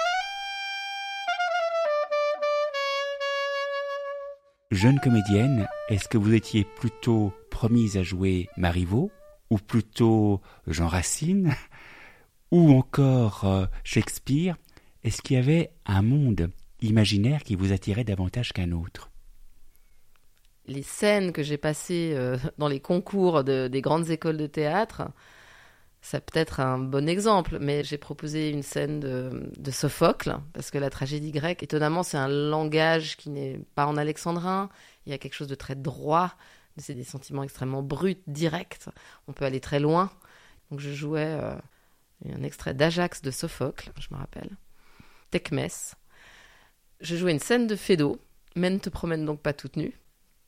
Jeune 4.73 4.99
comédienne, 4.99 5.69
est-ce 5.91 6.09
que 6.09 6.19
vous 6.19 6.35
étiez 6.35 6.65
plutôt 6.65 7.33
promise 7.53 7.97
à 7.97 8.03
jouer 8.03 8.49
Marivaux 8.57 9.13
ou 9.49 9.59
plutôt 9.59 10.41
Jean 10.67 10.89
Racine 10.89 11.55
ou 12.51 12.73
encore 12.73 13.69
Shakespeare? 13.85 14.57
Est-ce 15.05 15.23
qu'il 15.23 15.37
y 15.37 15.39
avait 15.39 15.71
un 15.87 16.03
monde 16.03 16.51
imaginaire 16.81 17.43
qui 17.43 17.57
vous 17.57 17.73
attirait 17.73 18.05
davantage 18.05 18.53
qu'un 18.53 18.73
autre? 18.73 19.11
Les 20.67 20.83
scènes 20.83 21.33
que 21.33 21.43
j'ai 21.43 21.57
passées 21.57 22.13
euh, 22.15 22.37
dans 22.59 22.69
les 22.69 22.81
concours 22.81 23.45
de- 23.45 23.69
des 23.69 23.81
grandes 23.81 24.11
écoles 24.11 24.37
de 24.37 24.47
théâtre, 24.47 25.11
ça 26.01 26.21
peut 26.21 26.39
être 26.39 26.61
un 26.61 26.79
bon 26.79 27.09
exemple, 27.09 27.59
mais 27.61 27.83
j'ai 27.83 27.99
proposé 27.99 28.51
une 28.51 28.63
scène 28.63 29.01
de, 29.01 29.71
Sophocle, 29.71 30.39
parce 30.53 30.71
que 30.71 30.79
la 30.79 30.91
tragédie 30.91 31.33
grecque, 31.33 31.63
étonnamment, 31.63 32.03
c'est 32.03 32.17
un 32.17 32.29
langage 32.29 33.17
qui 33.17 33.31
n'est 33.31 33.61
pas 33.75 33.87
en 33.87 33.97
alexandrin, 33.97 34.69
il 35.07 35.11
y 35.11 35.15
a 35.15 35.19
quelque 35.19 35.35
chose 35.35 35.49
de 35.49 35.55
très 35.55 35.75
droit, 35.75 36.35
c'est 36.77 36.95
des 36.95 37.05
sentiments 37.05 37.43
extrêmement 37.43 37.83
bruts, 37.83 38.23
directs, 38.27 38.79
on 39.27 39.33
peut 39.33 39.45
aller 39.45 39.61
très 39.61 39.81
loin. 39.81 40.11
Donc 40.71 40.81
je 40.81 40.93
jouais 40.93 41.27
euh, 41.27 41.55
un 42.33 42.43
extrait 42.43 42.75
d'Ajax 42.75 43.21
de 43.21 43.31
Sophocle, 43.31 43.91
je 43.99 44.09
me 44.13 44.19
rappelle, 44.19 44.51
Tecmès. 45.31 45.95
Je 47.01 47.17
jouais 47.17 47.33
une 47.33 47.39
scène 47.39 47.67
de 47.67 47.77
Phédo, 47.77 48.19
mais 48.57 48.71
ne 48.71 48.79
te 48.79 48.89
promène 48.89 49.25
donc 49.25 49.41
pas 49.41 49.53
toute 49.53 49.77
nue. 49.77 49.99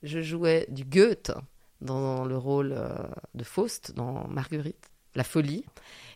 Je 0.03 0.21
jouais 0.21 0.65
du 0.69 0.83
Goethe 0.83 1.31
dans 1.79 2.25
le 2.25 2.37
rôle 2.37 2.73
euh, 2.73 2.95
de 3.33 3.43
Faust 3.43 3.93
dans 3.93 4.27
Marguerite, 4.27 4.89
La 5.15 5.23
Folie. 5.23 5.65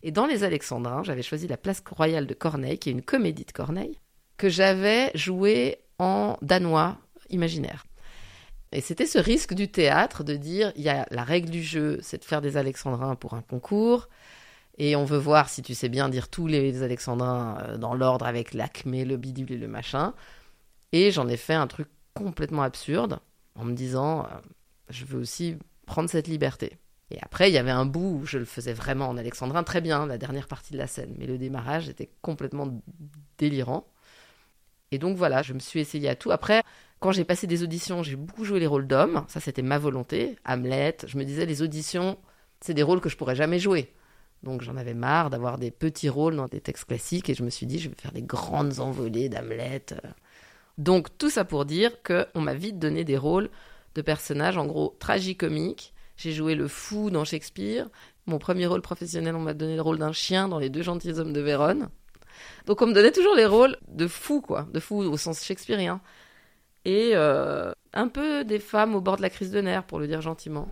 Et 0.03 0.11
dans 0.11 0.25
Les 0.25 0.43
Alexandrins, 0.43 1.03
j'avais 1.03 1.23
choisi 1.23 1.47
la 1.47 1.57
place 1.57 1.83
royale 1.89 2.27
de 2.27 2.33
Corneille, 2.33 2.77
qui 2.77 2.89
est 2.89 2.93
une 2.93 3.01
comédie 3.01 3.45
de 3.45 3.51
Corneille, 3.51 3.99
que 4.37 4.49
j'avais 4.49 5.11
jouée 5.15 5.79
en 5.99 6.37
danois 6.41 6.97
imaginaire. 7.29 7.85
Et 8.71 8.81
c'était 8.81 9.05
ce 9.05 9.17
risque 9.17 9.53
du 9.53 9.69
théâtre 9.69 10.23
de 10.23 10.35
dire, 10.35 10.71
il 10.75 10.83
y 10.83 10.89
a 10.89 11.07
la 11.09 11.23
règle 11.23 11.49
du 11.49 11.63
jeu, 11.63 11.99
c'est 12.01 12.19
de 12.19 12.25
faire 12.25 12.41
des 12.41 12.57
Alexandrins 12.57 13.15
pour 13.15 13.33
un 13.33 13.41
concours, 13.41 14.09
et 14.77 14.95
on 14.95 15.05
veut 15.05 15.17
voir 15.17 15.49
si 15.49 15.61
tu 15.61 15.73
sais 15.73 15.89
bien 15.89 16.09
dire 16.09 16.27
tous 16.27 16.47
les 16.47 16.83
Alexandrins 16.83 17.57
euh, 17.61 17.77
dans 17.77 17.93
l'ordre 17.93 18.25
avec 18.25 18.53
l'acmé, 18.53 19.05
le 19.05 19.17
bidule 19.17 19.51
et 19.53 19.57
le 19.57 19.67
machin. 19.67 20.13
Et 20.91 21.11
j'en 21.11 21.27
ai 21.27 21.37
fait 21.37 21.53
un 21.53 21.67
truc 21.67 21.87
complètement 22.13 22.63
absurde 22.63 23.19
en 23.55 23.65
me 23.65 23.73
disant, 23.73 24.25
euh, 24.25 24.27
je 24.89 25.05
veux 25.05 25.19
aussi 25.19 25.57
prendre 25.85 26.09
cette 26.09 26.27
liberté. 26.27 26.77
Et 27.11 27.19
après, 27.21 27.49
il 27.49 27.53
y 27.53 27.57
avait 27.57 27.71
un 27.71 27.85
bout 27.85 28.19
où 28.21 28.25
je 28.25 28.37
le 28.37 28.45
faisais 28.45 28.73
vraiment 28.73 29.07
en 29.07 29.17
alexandrin, 29.17 29.63
très 29.63 29.79
bien, 29.79 30.07
la 30.07 30.17
dernière 30.17 30.47
partie 30.47 30.73
de 30.73 30.77
la 30.77 30.87
scène. 30.87 31.15
Mais 31.17 31.27
le 31.27 31.37
démarrage 31.37 31.87
était 31.87 32.09
complètement 32.21 32.81
délirant. 33.37 33.87
Et 34.91 34.97
donc 34.97 35.15
voilà, 35.15 35.41
je 35.41 35.53
me 35.53 35.59
suis 35.59 35.79
essayée 35.79 36.09
à 36.09 36.15
tout. 36.15 36.31
Après, 36.31 36.63
quand 36.99 37.11
j'ai 37.11 37.23
passé 37.23 37.47
des 37.47 37.63
auditions, 37.63 38.03
j'ai 38.03 38.15
beaucoup 38.15 38.43
joué 38.43 38.59
les 38.59 38.67
rôles 38.67 38.87
d'hommes. 38.87 39.25
Ça, 39.27 39.39
c'était 39.39 39.61
ma 39.61 39.77
volonté. 39.77 40.37
Hamlet, 40.45 40.97
je 41.05 41.17
me 41.17 41.23
disais, 41.23 41.45
les 41.45 41.61
auditions, 41.61 42.17
c'est 42.59 42.73
des 42.73 42.83
rôles 42.83 43.01
que 43.01 43.09
je 43.09 43.17
pourrais 43.17 43.35
jamais 43.35 43.59
jouer. 43.59 43.93
Donc 44.45 44.61
j'en 44.61 44.77
avais 44.77 44.93
marre 44.93 45.31
d'avoir 45.31 45.57
des 45.57 45.71
petits 45.71 46.07
rôles 46.07 46.35
dans 46.35 46.45
des 46.45 46.61
textes 46.61 46.85
classiques 46.85 47.29
et 47.29 47.33
je 47.33 47.43
me 47.43 47.49
suis 47.49 47.65
dit, 47.65 47.79
je 47.79 47.89
vais 47.89 47.95
faire 47.99 48.11
des 48.11 48.21
grandes 48.21 48.79
envolées 48.79 49.27
d'Hamlet. 49.27 49.81
euh. 49.91 50.09
Donc 50.77 51.17
tout 51.17 51.31
ça 51.31 51.45
pour 51.45 51.65
dire 51.65 51.91
qu'on 52.03 52.41
m'a 52.41 52.53
vite 52.53 52.77
donné 52.77 53.03
des 53.03 53.17
rôles 53.17 53.49
de 53.95 54.01
personnages 54.01 54.57
en 54.57 54.67
gros 54.67 54.95
tragicomiques 54.99 55.93
J'ai 56.15 56.31
joué 56.31 56.53
le 56.53 56.67
fou 56.67 57.09
dans 57.09 57.25
Shakespeare. 57.25 57.89
Mon 58.27 58.37
premier 58.37 58.67
rôle 58.67 58.81
professionnel, 58.81 59.35
on 59.35 59.39
m'a 59.39 59.53
donné 59.53 59.75
le 59.75 59.81
rôle 59.81 59.97
d'un 59.97 60.11
chien 60.11 60.47
dans 60.47 60.59
Les 60.59 60.69
Deux 60.69 60.83
Gentilshommes 60.83 61.33
de 61.33 61.41
Vérone. 61.41 61.89
Donc 62.67 62.81
on 62.81 62.87
me 62.87 62.93
donnait 62.93 63.11
toujours 63.11 63.35
les 63.35 63.45
rôles 63.45 63.77
de 63.87 64.07
fou, 64.07 64.41
quoi, 64.41 64.67
de 64.71 64.79
fou 64.79 65.01
au 65.01 65.17
sens 65.17 65.43
shakespearien. 65.43 66.01
Et 66.83 67.11
euh, 67.13 67.71
un 67.93 68.07
peu 68.07 68.43
des 68.43 68.59
femmes 68.59 68.93
au 68.93 69.01
bord 69.01 69.17
de 69.17 69.21
la 69.23 69.29
crise 69.29 69.51
de 69.51 69.61
nerfs, 69.61 69.85
pour 69.85 69.99
le 69.99 70.07
dire 70.07 70.21
gentiment. 70.21 70.67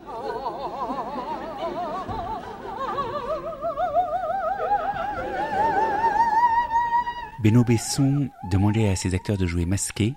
Benoît 7.44 7.66
Besson 7.66 8.30
demandait 8.50 8.88
à 8.88 8.96
ses 8.96 9.14
acteurs 9.16 9.36
de 9.38 9.46
jouer 9.46 9.66
masqué. 9.66 10.14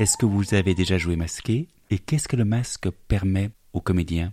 Est-ce 0.00 0.16
que 0.16 0.26
vous 0.26 0.52
avez 0.52 0.74
déjà 0.74 0.98
joué 0.98 1.14
masqué? 1.14 1.68
Et 1.90 1.98
qu'est-ce 2.00 2.26
que 2.26 2.34
le 2.34 2.44
masque 2.44 2.90
permet 3.06 3.52
aux 3.72 3.80
comédiens? 3.80 4.32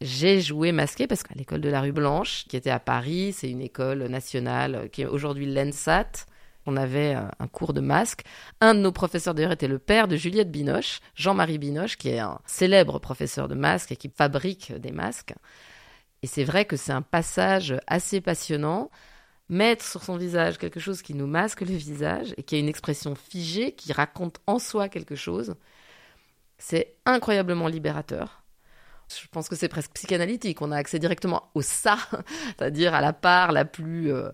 J'ai 0.00 0.40
joué 0.40 0.72
masqué 0.72 1.06
parce 1.06 1.22
qu'à 1.22 1.34
l'école 1.34 1.60
de 1.60 1.68
la 1.68 1.82
rue 1.82 1.92
Blanche, 1.92 2.46
qui 2.48 2.56
était 2.56 2.70
à 2.70 2.80
Paris, 2.80 3.34
c'est 3.36 3.50
une 3.50 3.60
école 3.60 4.04
nationale 4.04 4.88
qui 4.90 5.02
est 5.02 5.06
aujourd'hui 5.06 5.44
l'ENSAT, 5.44 6.24
on 6.64 6.74
avait 6.74 7.14
euh, 7.16 7.28
un 7.38 7.48
cours 7.48 7.74
de 7.74 7.82
masque. 7.82 8.22
Un 8.62 8.74
de 8.74 8.80
nos 8.80 8.92
professeurs 8.92 9.34
d'ailleurs 9.34 9.52
était 9.52 9.68
le 9.68 9.78
père 9.78 10.08
de 10.08 10.16
Juliette 10.16 10.50
Binoche, 10.50 11.00
Jean-Marie 11.16 11.58
Binoche, 11.58 11.98
qui 11.98 12.08
est 12.08 12.18
un 12.18 12.40
célèbre 12.46 12.98
professeur 12.98 13.46
de 13.46 13.54
masque 13.54 13.92
et 13.92 13.96
qui 13.96 14.08
fabrique 14.08 14.72
des 14.72 14.90
masques. 14.90 15.34
Et 16.22 16.26
c'est 16.26 16.44
vrai 16.44 16.64
que 16.64 16.78
c'est 16.78 16.92
un 16.92 17.02
passage 17.02 17.76
assez 17.86 18.22
passionnant. 18.22 18.90
Mettre 19.48 19.84
sur 19.84 20.02
son 20.02 20.16
visage 20.16 20.58
quelque 20.58 20.80
chose 20.80 21.02
qui 21.02 21.14
nous 21.14 21.26
masque 21.26 21.60
le 21.60 21.74
visage 21.74 22.34
et 22.36 22.42
qui 22.42 22.56
a 22.56 22.58
une 22.58 22.68
expression 22.68 23.14
figée, 23.14 23.72
qui 23.72 23.92
raconte 23.92 24.40
en 24.46 24.58
soi 24.58 24.88
quelque 24.88 25.14
chose, 25.14 25.54
c'est 26.58 26.96
incroyablement 27.04 27.68
libérateur. 27.68 28.42
Je 29.08 29.28
pense 29.30 29.48
que 29.48 29.54
c'est 29.54 29.68
presque 29.68 29.92
psychanalytique. 29.92 30.62
On 30.62 30.72
a 30.72 30.76
accès 30.76 30.98
directement 30.98 31.50
au 31.54 31.62
ça, 31.62 31.96
c'est-à-dire 32.58 32.94
à 32.94 33.00
la 33.00 33.12
part 33.12 33.52
la 33.52 33.64
plus 33.64 34.12
euh, 34.12 34.30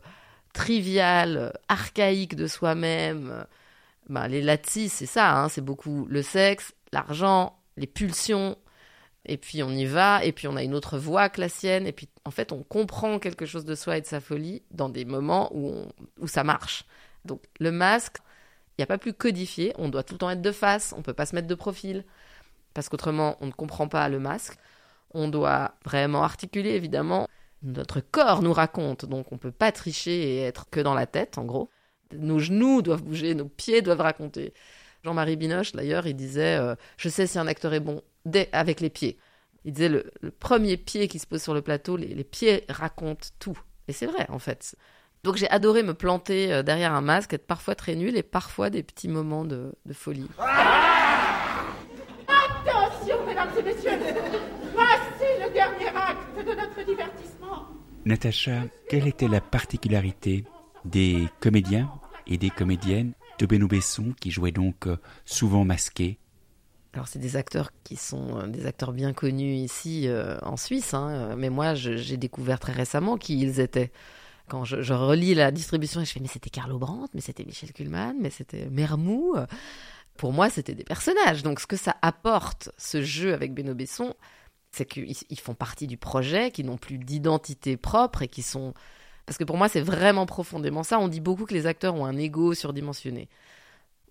triviale, 0.55 1.53
archaïque 1.69 2.37
de 2.37 2.47
soi-même. 2.47 3.45
Ben, 4.09 4.29
les 4.29 4.41
latis, 4.41 4.89
c'est 4.89 5.07
ça, 5.07 5.37
hein, 5.37 5.49
c'est 5.49 5.61
beaucoup 5.61 6.07
le 6.09 6.23
sexe, 6.23 6.75
l'argent, 6.93 7.59
les 7.77 7.87
pulsions, 7.87 8.57
et 9.25 9.37
puis 9.37 9.63
on 9.63 9.71
y 9.71 9.85
va, 9.85 10.25
et 10.25 10.33
puis 10.33 10.49
on 10.49 10.57
a 10.57 10.63
une 10.63 10.75
autre 10.75 10.99
voix 10.99 11.29
que 11.29 11.41
la 11.41 11.49
sienne, 11.49 11.87
et 11.87 11.93
puis 11.93 12.09
en 12.25 12.31
fait 12.31 12.53
on 12.53 12.63
comprend 12.63 13.19
quelque 13.19 13.47
chose 13.47 13.65
de 13.65 13.75
soi 13.75 13.99
et 13.99 14.01
de 14.01 14.07
sa 14.07 14.21
folie 14.21 14.63
dans 14.71 14.89
des 14.89 15.05
moments 15.05 15.51
où, 15.55 15.87
où 16.19 16.27
ça 16.27 16.45
marche. 16.45 16.85
Donc 17.25 17.43
le 17.61 17.71
masque, 17.71 18.19
il 18.73 18.81
n'y 18.81 18.85
a 18.85 18.87
pas 18.87 18.99
plus 18.99 19.15
codifié, 19.15 19.73
on 19.79 19.89
doit 19.89 20.03
tout 20.03 20.15
le 20.15 20.19
temps 20.19 20.31
être 20.31 20.43
de 20.43 20.53
face, 20.53 20.93
on 20.95 20.99
ne 20.99 21.03
peut 21.03 21.15
pas 21.15 21.27
se 21.27 21.35
mettre 21.35 21.49
de 21.49 21.55
profil 21.55 22.05
parce 22.75 22.89
qu'autrement 22.89 23.37
on 23.41 23.47
ne 23.47 23.53
comprend 23.53 23.89
pas 23.89 24.09
le 24.09 24.19
masque. 24.19 24.59
On 25.15 25.29
doit 25.29 25.75
vraiment 25.85 26.23
articuler, 26.23 26.71
évidemment. 26.71 27.29
Notre 27.63 28.01
corps 28.01 28.43
nous 28.43 28.53
raconte, 28.53 29.05
donc 29.05 29.31
on 29.31 29.37
ne 29.37 29.41
peut 29.41 29.53
pas 29.53 29.71
tricher 29.71 30.23
et 30.23 30.43
être 30.43 30.69
que 30.71 30.81
dans 30.81 30.95
la 30.95 31.07
tête, 31.07 31.39
en 31.39 31.45
gros. 31.45 31.71
Nos 32.13 32.39
genoux 32.39 32.83
doivent 32.83 33.03
bouger, 33.03 33.35
nos 33.35 33.49
pieds 33.49 33.83
doivent 33.83 34.01
raconter. 34.01 34.53
Jean-Marie 35.05 35.37
Binoche, 35.37 35.73
d'ailleurs, 35.73 36.07
il 36.07 36.15
disait 36.15 36.57
euh, 36.57 36.75
Je 36.97 37.09
sais 37.09 37.27
si 37.27 37.39
un 37.39 37.47
acteur 37.47 37.75
est 37.75 37.81
bon 37.81 38.03
dès 38.25 38.49
avec 38.53 38.81
les 38.81 38.91
pieds. 38.91 39.19
Il 39.65 39.73
disait 39.73 39.89
le, 39.89 40.11
premier 40.39 40.77
pied 40.77 41.09
qui 41.09 41.19
se 41.19 41.27
pose 41.27 41.43
sur 41.43 41.55
le 41.55 41.63
plateau, 41.63 41.97
les, 41.97 42.25
pieds 42.25 42.65
racontent 42.69 43.29
tout. 43.39 43.59
Et 43.89 43.93
c'est 43.93 44.07
vrai, 44.07 44.27
en 44.29 44.39
fait. 44.39 44.77
Donc 45.25 45.37
j'ai 45.37 45.49
adoré 45.51 45.83
me 45.83 45.95
planter 45.95 46.53
euh, 46.53 46.63
derrière 46.63 46.93
un 46.93 47.01
masque, 47.01 47.33
être 47.33 47.47
parfois 47.47 47.75
très 47.75 47.95
nul 47.95 48.17
et 48.17 48.23
parfois 48.23 48.71
des 48.71 48.83
petits 48.83 49.09
moments 49.09 49.45
de, 49.45 49.73
de 49.87 49.93
folie. 49.93 50.29
mesdames 53.27 53.51
et 53.59 53.63
messieurs. 53.63 53.99
Voici 54.73 55.29
le 55.41 55.53
dernier 55.53 55.89
acte 55.89 56.37
de 56.39 56.55
notre 56.55 56.87
divertissement. 56.87 57.67
Natacha, 58.05 58.63
quelle 58.89 59.07
était 59.07 59.29
la 59.29 59.41
particularité 59.41 60.45
des 60.85 61.29
comédiens 61.41 61.89
et 62.27 62.37
des 62.37 62.51
comédiennes 62.51 63.13
de 63.43 63.47
Benoît 63.47 63.69
Besson 63.69 64.15
qui 64.21 64.31
jouaient 64.31 64.53
donc 64.53 64.87
euh, 64.87 64.97
souvent 65.25 65.65
masqués 65.65 66.19
alors 66.95 67.09
c'est 67.09 67.19
des 67.19 67.37
acteurs 67.37 67.71
qui 67.85 67.97
sont 67.97 68.39
euh, 68.39 68.47
des 68.47 68.67
acteurs 68.67 68.93
bien 68.93 69.13
connus 69.13 69.55
ici 69.55 70.09
euh, 70.09 70.37
en 70.43 70.59
Suisse, 70.59 70.93
hein, 70.93 71.37
mais 71.37 71.49
moi 71.49 71.75
j'ai 71.75 72.19
découvert 72.19 72.61
très 72.61 72.73
récemment 72.73 73.17
qui 73.17 73.41
ils 73.41 73.61
étaient. 73.61 73.91
Quand 74.49 74.65
je, 74.65 74.93
relis 74.93 75.35
la 75.35 75.51
distribution, 75.51 76.03
et 76.03 76.05
je 76.05 76.13
fais 76.13 76.21
mais 76.21 76.29
c'était 76.29 76.51
Carlo 76.51 76.79
Brandt, 76.79 77.11
mais 77.15 77.23
c'était 77.23 77.45
Michel 77.47 77.73
Kuhlmann, 77.73 78.17
mais 78.21 78.29
c'était 78.29 78.69
Mermou 78.69 79.35
pour 80.17 80.33
moi, 80.33 80.51
c'était 80.51 80.75
des 80.75 80.85
personnages. 80.85 81.43
Donc, 81.43 81.61
ce 81.61 81.67
que 81.67 81.77
ça 81.77 81.97
apporte, 82.03 82.71
ce 82.79 83.03
jeu 83.03 83.33
avec 83.35 83.55
Beno 83.55 83.75
Besson, 83.75 84.15
c'est 84.71 84.87
qu'ils 84.87 85.41
font 85.41 85.55
partie 85.55 85.87
du 85.87 85.97
projet, 85.97 86.51
qui 86.51 86.65
n'ont 86.65 86.79
plus 86.79 86.99
d'identité 86.99 87.77
propre 87.77 88.23
et 88.23 88.29
qui 88.29 88.43
sont. 88.43 88.75
Parce 89.27 89.39
que 89.39 89.45
pour 89.45 89.57
moi, 89.57 89.69
c'est 89.69 89.81
vraiment 89.81 90.27
profondément 90.27 90.83
ça. 90.83 90.99
On 90.99 91.09
dit 91.09 91.21
beaucoup 91.21 91.47
que 91.47 91.55
les 91.55 91.67
acteurs 91.67 91.95
ont 91.95 92.05
un 92.05 92.17
ego 92.17 92.55
surdimensionné. 92.55 93.29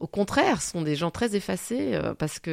Au 0.02 0.08
contraire, 0.08 0.64
ce 0.64 0.72
sont 0.72 0.82
des 0.82 0.96
gens 0.96 1.12
très 1.12 1.36
effacés 1.36 1.94
euh, 1.94 2.16
parce 2.16 2.40
que 2.40 2.50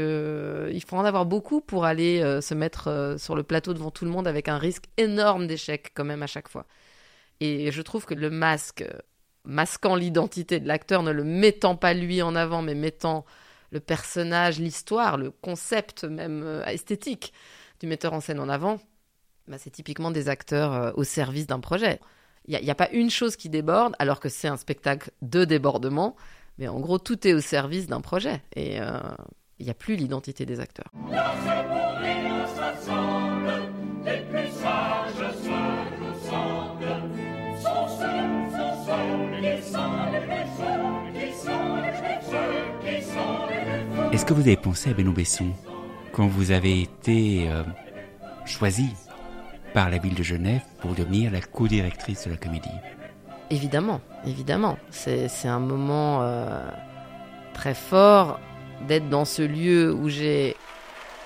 euh, 0.70 0.80
faut 0.86 0.96
en 0.96 1.04
avoir 1.06 1.24
beaucoup 1.24 1.62
pour 1.62 1.86
aller 1.86 2.20
euh, 2.20 2.42
se 2.42 2.52
mettre 2.52 3.16
sur 3.18 3.34
le 3.34 3.42
plateau 3.42 3.72
devant 3.72 3.90
tout 3.90 4.04
le 4.04 4.10
monde 4.10 4.28
avec 4.28 4.48
un 4.48 4.58
risque 4.58 4.84
énorme 4.98 5.46
d'échec 5.46 5.92
quand 5.94 6.04
même 6.04 6.22
à 6.22 6.26
chaque 6.26 6.48
fois. 6.48 6.66
Et 7.40 7.72
je 7.72 7.80
trouve 7.80 8.04
que 8.04 8.12
le 8.12 8.28
masque 8.28 8.84
masquant 9.44 9.94
l'identité 9.94 10.60
de 10.60 10.68
l'acteur, 10.68 11.02
ne 11.02 11.10
le 11.10 11.24
mettant 11.24 11.74
pas 11.74 11.94
lui 11.94 12.20
en 12.20 12.36
avant, 12.36 12.60
mais 12.60 12.74
mettant 12.74 13.24
le 13.70 13.80
personnage, 13.80 14.58
l'histoire, 14.58 15.16
le 15.16 15.30
concept 15.30 16.04
même 16.04 16.62
esthétique 16.66 17.32
du 17.80 17.86
metteur 17.86 18.12
en 18.12 18.20
scène 18.20 18.40
en 18.40 18.48
avant, 18.50 18.78
bah, 19.46 19.56
c'est 19.56 19.70
typiquement 19.70 20.10
des 20.10 20.28
acteurs 20.28 20.92
au 20.98 21.04
service 21.04 21.46
d'un 21.46 21.60
projet. 21.60 21.98
Il 22.48 22.58
n'y 22.62 22.70
a, 22.70 22.74
pas 22.74 22.88
une 22.92 23.10
chose 23.10 23.36
qui 23.36 23.50
déborde, 23.50 23.94
alors 23.98 24.20
que 24.20 24.30
c'est 24.30 24.48
un 24.48 24.56
spectacle 24.56 25.10
de 25.20 25.44
débordement, 25.44 26.16
mais 26.56 26.66
en 26.66 26.80
gros, 26.80 26.98
tout 26.98 27.28
est 27.28 27.34
au 27.34 27.40
service 27.40 27.88
d'un 27.88 28.00
projet. 28.00 28.42
Et 28.56 28.80
euh, 28.80 28.98
il 29.58 29.66
n'y 29.66 29.70
a 29.70 29.74
plus 29.74 29.96
l'identité 29.96 30.46
des 30.46 30.58
acteurs. 30.58 30.90
Est-ce 44.10 44.24
que 44.24 44.32
vous 44.32 44.40
avez 44.40 44.56
pensé 44.56 44.88
à 44.88 44.94
Benoît 44.94 45.12
Besson 45.12 45.52
quand 46.12 46.26
vous 46.26 46.50
avez 46.50 46.80
été 46.80 47.50
euh, 47.50 47.62
choisi 48.46 48.88
par 49.72 49.90
la 49.90 49.98
ville 49.98 50.14
de 50.14 50.22
Genève 50.22 50.62
pour 50.80 50.94
devenir 50.94 51.30
la 51.30 51.40
co-directrice 51.40 52.26
de 52.26 52.30
la 52.30 52.36
comédie 52.36 52.68
Évidemment, 53.50 54.00
évidemment. 54.26 54.78
C'est 54.90 55.28
un 55.44 55.58
moment 55.58 56.20
euh, 56.22 56.68
très 57.54 57.74
fort 57.74 58.40
d'être 58.86 59.08
dans 59.08 59.24
ce 59.24 59.42
lieu 59.42 59.92
où 59.92 60.08
j'ai 60.08 60.54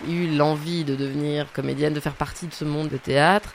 eu 0.09 0.29
l'envie 0.37 0.85
de 0.85 0.95
devenir 0.95 1.53
comédienne, 1.53 1.93
de 1.93 2.01
faire 2.01 2.15
partie 2.15 2.47
de 2.47 2.53
ce 2.53 2.65
monde 2.65 2.89
de 2.89 2.97
théâtre. 2.97 3.55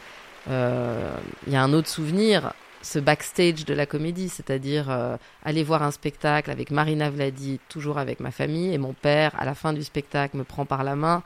Euh, 0.50 1.16
il 1.46 1.54
y 1.54 1.56
a 1.56 1.64
un 1.64 1.74
autre 1.74 1.88
souvenir 1.88 2.54
ce 2.82 3.00
backstage 3.00 3.66
de 3.66 3.74
la 3.74 3.86
comédie, 3.86 4.30
c'est-à-dire 4.30 4.90
euh, 4.90 5.18
aller 5.44 5.64
voir 5.64 5.84
un 5.84 5.92
spectacle 5.92 6.52
avec 6.52 6.72
Marina 6.72 7.10
Vladi, 7.10 7.60
toujours 7.70 7.98
avec 7.98 8.20
ma 8.20 8.32
famille, 8.32 8.74
et 8.74 8.78
mon 8.78 8.94
père, 8.94 9.34
à 9.38 9.46
la 9.46 9.56
fin 9.56 9.74
du 9.74 9.84
spectacle, 9.84 10.38
me 10.38 10.44
prend 10.44 10.66
par 10.66 10.84
la 10.84 10.96
main, 10.96 11.24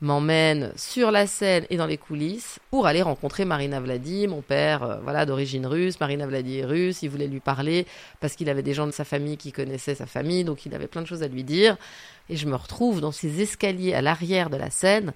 m'emmène 0.00 0.72
sur 0.76 1.10
la 1.10 1.26
scène 1.26 1.66
et 1.70 1.76
dans 1.76 1.86
les 1.86 1.96
coulisses 1.96 2.58
pour 2.70 2.86
aller 2.86 3.02
rencontrer 3.02 3.44
Marina 3.44 3.80
Vladi, 3.80 4.26
mon 4.26 4.42
père, 4.42 4.82
euh, 4.82 4.96
voilà, 5.02 5.24
d'origine 5.24 5.66
russe, 5.66 5.98
Marina 6.00 6.26
Vladi 6.26 6.58
est 6.58 6.64
russe, 6.64 7.02
il 7.02 7.08
voulait 7.08 7.26
lui 7.26 7.40
parler 7.40 7.86
parce 8.20 8.34
qu'il 8.34 8.48
avait 8.48 8.62
des 8.62 8.74
gens 8.74 8.86
de 8.86 8.92
sa 8.92 9.04
famille 9.04 9.36
qui 9.36 9.52
connaissaient 9.52 9.94
sa 9.94 10.06
famille, 10.06 10.44
donc 10.44 10.66
il 10.66 10.74
avait 10.74 10.88
plein 10.88 11.02
de 11.02 11.06
choses 11.06 11.22
à 11.22 11.28
lui 11.28 11.44
dire, 11.44 11.76
et 12.28 12.36
je 12.36 12.46
me 12.46 12.56
retrouve 12.56 13.00
dans 13.00 13.12
ces 13.12 13.40
escaliers 13.40 13.94
à 13.94 14.02
l'arrière 14.02 14.50
de 14.50 14.56
la 14.56 14.70
scène, 14.70 15.12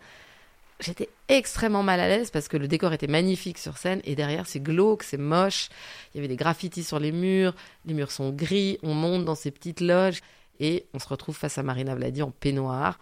j'étais 0.81 1.09
extrêmement 1.29 1.83
mal 1.83 2.01
à 2.01 2.09
l'aise 2.09 2.31
parce 2.31 2.49
que 2.49 2.57
le 2.57 2.69
décor 2.69 2.93
était 2.93 3.07
magnifique 3.07 3.59
sur 3.59 3.79
scène 3.79 4.01
et 4.05 4.15
derrière 4.15 4.47
c'est 4.47 4.61
glauque, 4.61 5.03
c'est 5.03 5.19
moche. 5.19 5.69
Il 6.13 6.19
y 6.19 6.21
avait 6.21 6.29
des 6.29 6.37
graffitis 6.37 6.85
sur 6.85 6.99
les 6.99 7.13
murs, 7.13 7.55
les 7.85 7.95
murs 7.95 8.11
sont 8.11 8.31
gris, 8.31 8.79
on 8.83 8.95
monte 8.95 9.25
dans 9.25 9.35
ces 9.35 9.51
petites 9.51 9.81
loges 9.81 10.21
et 10.61 10.87
on 10.95 10.99
se 10.99 11.09
retrouve 11.09 11.37
face 11.37 11.59
à 11.59 11.63
Marina 11.63 11.95
Vladi 11.95 12.23
en 12.23 12.31
peignoir. 12.31 12.99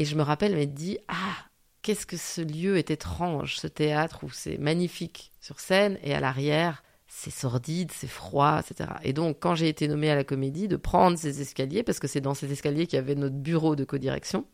Et 0.00 0.06
je 0.06 0.16
me 0.16 0.22
rappelle 0.22 0.56
m'être 0.56 0.72
dit 0.72 0.98
Ah, 1.08 1.36
qu'est-ce 1.82 2.06
que 2.06 2.16
ce 2.16 2.40
lieu 2.40 2.78
est 2.78 2.90
étrange, 2.90 3.56
ce 3.56 3.66
théâtre 3.66 4.24
où 4.24 4.30
c'est 4.30 4.56
magnifique 4.56 5.30
sur 5.40 5.60
scène 5.60 5.98
et 6.02 6.14
à 6.14 6.20
l'arrière 6.20 6.82
c'est 7.12 7.30
sordide, 7.30 7.90
c'est 7.92 8.06
froid, 8.06 8.60
etc. 8.60 8.88
Et 9.02 9.12
donc, 9.12 9.38
quand 9.40 9.56
j'ai 9.56 9.68
été 9.68 9.88
nommée 9.88 10.10
à 10.10 10.14
la 10.14 10.22
comédie, 10.22 10.68
de 10.68 10.76
prendre 10.76 11.18
ces 11.18 11.42
escaliers, 11.42 11.82
parce 11.82 11.98
que 11.98 12.06
c'est 12.06 12.20
dans 12.20 12.34
ces 12.34 12.52
escaliers 12.52 12.86
qu'il 12.86 12.98
y 12.98 13.00
avait 13.00 13.16
notre 13.16 13.34
bureau 13.34 13.74
de 13.74 13.82
codirection, 13.82 14.46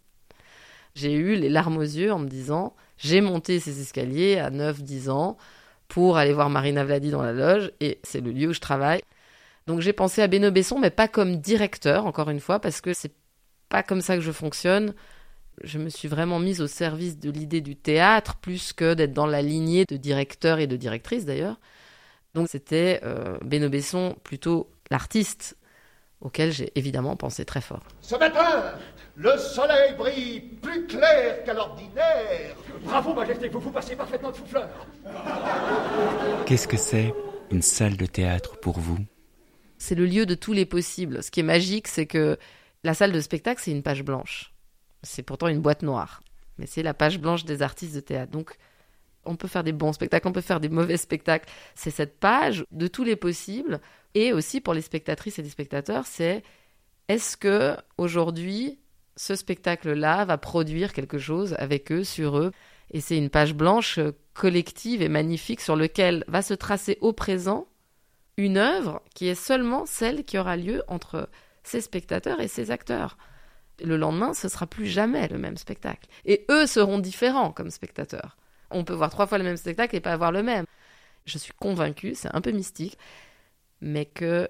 j'ai 0.95 1.13
eu 1.13 1.37
les 1.37 1.51
larmes 1.51 1.77
aux 1.77 1.83
yeux 1.83 2.11
en 2.11 2.19
me 2.19 2.29
disant 2.29 2.75
j'ai 2.97 3.21
monté 3.21 3.61
ces 3.61 3.83
escaliers 3.83 4.39
à 4.39 4.51
9-10 4.51 5.11
ans 5.11 5.37
pour 5.87 6.17
aller 6.17 6.33
voir 6.33 6.49
Marina 6.49 6.83
Vladi 6.83 7.11
dans 7.11 7.23
la 7.23 7.35
loge 7.35 7.71
et 7.81 8.01
c'est 8.03 8.23
le 8.23 8.33
lieu 8.33 8.49
où 8.49 8.53
je 8.55 8.61
travaille. 8.61 9.03
Donc 9.67 9.81
j'ai 9.81 9.93
pensé 9.93 10.23
à 10.23 10.27
Beno 10.27 10.51
Besson, 10.51 10.79
mais 10.79 10.91
pas 10.91 11.09
comme 11.09 11.37
directeur, 11.37 12.07
encore 12.07 12.31
une 12.31 12.41
fois, 12.41 12.59
parce 12.59 12.81
que 12.81 12.95
c'est 12.95 13.13
pas 13.69 13.83
comme 13.83 14.01
ça 14.01 14.17
que 14.17 14.23
je 14.23 14.33
fonctionne. 14.33 14.95
Je 15.63 15.79
me 15.79 15.89
suis 15.89 16.09
vraiment 16.09 16.39
mise 16.39 16.61
au 16.61 16.67
service 16.67 17.19
de 17.19 17.31
l'idée 17.31 17.61
du 17.61 17.77
théâtre 17.77 18.37
plus 18.37 18.73
que 18.73 18.95
d'être 18.95 19.13
dans 19.13 19.27
la 19.27 19.43
lignée 19.43 19.85
de 19.87 19.97
directeurs 19.97 20.59
et 20.59 20.67
de 20.67 20.77
directrices 20.77 21.25
d'ailleurs. 21.25 21.59
Donc 22.35 22.49
c'était 22.49 23.01
euh, 23.05 23.39
Beno 23.43 23.69
Besson 23.69 24.17
plutôt 24.23 24.71
l'artiste 24.91 25.57
auquel 26.21 26.53
j'ai 26.53 26.73
évidemment 26.75 27.17
pensé 27.17 27.45
très 27.45 27.61
fort. 27.61 27.83
Ce 28.01 28.15
matin, 28.17 28.75
le 29.17 29.37
soleil 29.39 29.95
brille 29.97 30.41
plus 30.41 30.87
clair 30.87 31.45
qu'à 31.45 31.55
l'ordinaire. 31.55 32.57
Bravo, 32.85 33.15
Majesté, 33.15 33.49
vous 33.49 33.61
vous 33.61 33.71
passez 33.71 33.97
parfaitement 33.97 34.31
de 34.31 34.37
souffleur. 34.37 34.69
Qu'est-ce 36.47 36.69
que 36.69 36.77
c'est 36.77 37.15
une 37.51 37.63
salle 37.63 37.97
de 37.97 38.07
théâtre 38.07 38.59
pour 38.59 38.79
vous? 38.79 38.99
C'est 39.79 39.95
le 39.95 40.07
lieu 40.07 40.27
de 40.27 40.35
tous 40.35 40.53
les 40.53 40.67
possibles. 40.67 41.23
Ce 41.23 41.31
qui 41.31 41.41
est 41.41 41.45
magique, 41.45 41.89
c'est 41.89 42.07
que 42.07 42.39
la 42.83 42.95
salle 42.95 43.13
de 43.13 43.21
spectacle, 43.21 43.61
c'est 43.63 43.71
une 43.71 43.83
page 43.83 44.03
blanche. 44.03 44.53
C'est 45.03 45.23
pourtant 45.23 45.49
une 45.49 45.61
boîte 45.61 45.83
noire. 45.83 46.23
Mais 46.59 46.67
c'est 46.67 46.83
la 46.83 46.95
page 46.95 47.19
blanche 47.19 47.45
des 47.45 47.63
artistes 47.63 47.95
de 47.95 48.01
théâtre. 48.01 48.33
Donc, 48.33 48.57
on 49.25 49.37
peut 49.37 49.49
faire 49.49 49.65
des 49.65 49.73
bons 49.73 49.93
spectacles, 49.93 50.29
on 50.29 50.33
peut 50.33 50.41
faire 50.41 50.61
des 50.61 50.69
mauvais 50.69 50.97
spectacles. 50.97 51.49
C'est 51.75 51.91
cette 51.91 52.19
page 52.19 52.65
de 52.71 52.87
tous 52.87 53.05
les 53.05 53.17
possibles. 53.17 53.81
Et 54.15 54.33
aussi 54.33 54.61
pour 54.61 54.73
les 54.73 54.81
spectatrices 54.81 55.39
et 55.39 55.43
les 55.43 55.51
spectateurs, 55.51 56.07
c'est 56.07 56.43
est-ce 57.09 57.37
que 57.37 57.77
aujourd'hui 57.99 58.79
ce 59.17 59.35
spectacle-là 59.35 60.25
va 60.25 60.39
produire 60.39 60.93
quelque 60.93 61.19
chose 61.19 61.55
avec 61.59 61.93
eux, 61.93 62.05
sur 62.05 62.39
eux? 62.39 62.53
Et 62.91 63.01
c'est 63.01 63.19
une 63.19 63.31
page 63.31 63.55
blanche 63.55 63.99
collective 64.35 65.03
et 65.03 65.09
magnifique 65.09 65.61
sur 65.61 65.77
laquelle 65.77 66.25
va 66.29 66.43
se 66.43 66.55
tracer 66.55 66.99
au 67.01 67.13
présent 67.13 67.67
une 68.37 68.59
œuvre 68.59 69.03
qui 69.15 69.29
est 69.29 69.35
seulement 69.35 69.87
celle 69.87 70.25
qui 70.25 70.39
aura 70.39 70.57
lieu 70.57 70.83
entre 70.89 71.29
ces 71.63 71.81
spectateurs 71.81 72.41
et 72.41 72.49
ces 72.49 72.71
acteurs. 72.71 73.17
Le 73.83 73.97
lendemain, 73.97 74.35
ce 74.35 74.49
sera 74.49 74.67
plus 74.67 74.87
jamais 74.87 75.29
le 75.29 75.39
même 75.39 75.57
spectacle. 75.57 76.09
Et 76.25 76.47
eux 76.51 76.67
seront 76.67 76.99
différents 76.99 77.53
comme 77.53 77.71
spectateurs. 77.71 78.37
On 78.71 78.85
peut 78.85 78.95
voir 78.95 79.11
trois 79.11 79.27
fois 79.27 79.39
le 79.39 79.45
même 79.45 79.57
spectacle 79.57 79.97
et 79.97 80.01
pas 80.01 80.13
avoir 80.13 80.33
le 80.33 80.43
même. 80.43 80.65
Je 81.25 81.39
suis 81.39 81.53
convaincue, 81.53 82.15
c'est 82.15 82.35
un 82.35 82.41
peu 82.41 82.53
mystique, 82.53 82.99
mais 83.81 84.07
qu'il 84.07 84.49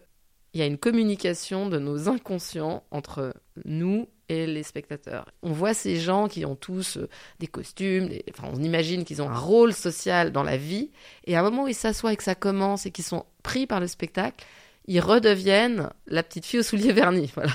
y 0.55 0.63
a 0.63 0.67
une 0.67 0.79
communication 0.79 1.69
de 1.69 1.79
nos 1.79 2.09
inconscients 2.09 2.85
entre 2.91 3.35
nous 3.65 4.09
et 4.29 4.47
les 4.47 4.63
spectateurs. 4.63 5.27
On 5.43 5.53
voit 5.53 5.75
ces 5.75 5.97
gens 5.97 6.29
qui 6.29 6.45
ont 6.45 6.57
tous 6.57 6.97
euh, 6.97 7.09
des 7.39 7.47
costumes, 7.47 8.11
enfin, 8.31 8.49
on 8.53 8.63
imagine 8.63 9.05
qu'ils 9.05 9.23
ont 9.23 9.31
un 9.31 9.39
rôle 9.39 9.73
social 9.73 10.33
dans 10.33 10.43
la 10.43 10.57
vie, 10.57 10.91
et 11.25 11.37
à 11.37 11.41
un 11.41 11.43
moment 11.43 11.65
où 11.65 11.69
ils 11.69 11.75
s'assoient 11.75 12.13
et 12.13 12.17
que 12.17 12.25
ça 12.25 12.35
commence 12.35 12.87
et 12.87 12.91
qu'ils 12.91 13.05
sont 13.05 13.25
pris 13.43 13.67
par 13.67 13.79
le 13.79 13.87
spectacle, 13.87 14.45
ils 14.89 15.01
redeviennent 15.01 15.91
la 16.07 16.23
petite 16.23 16.47
fille 16.47 16.61
aux 16.61 16.65
souliers 16.65 16.93
vernis. 16.93 17.31
Voilà. 17.35 17.53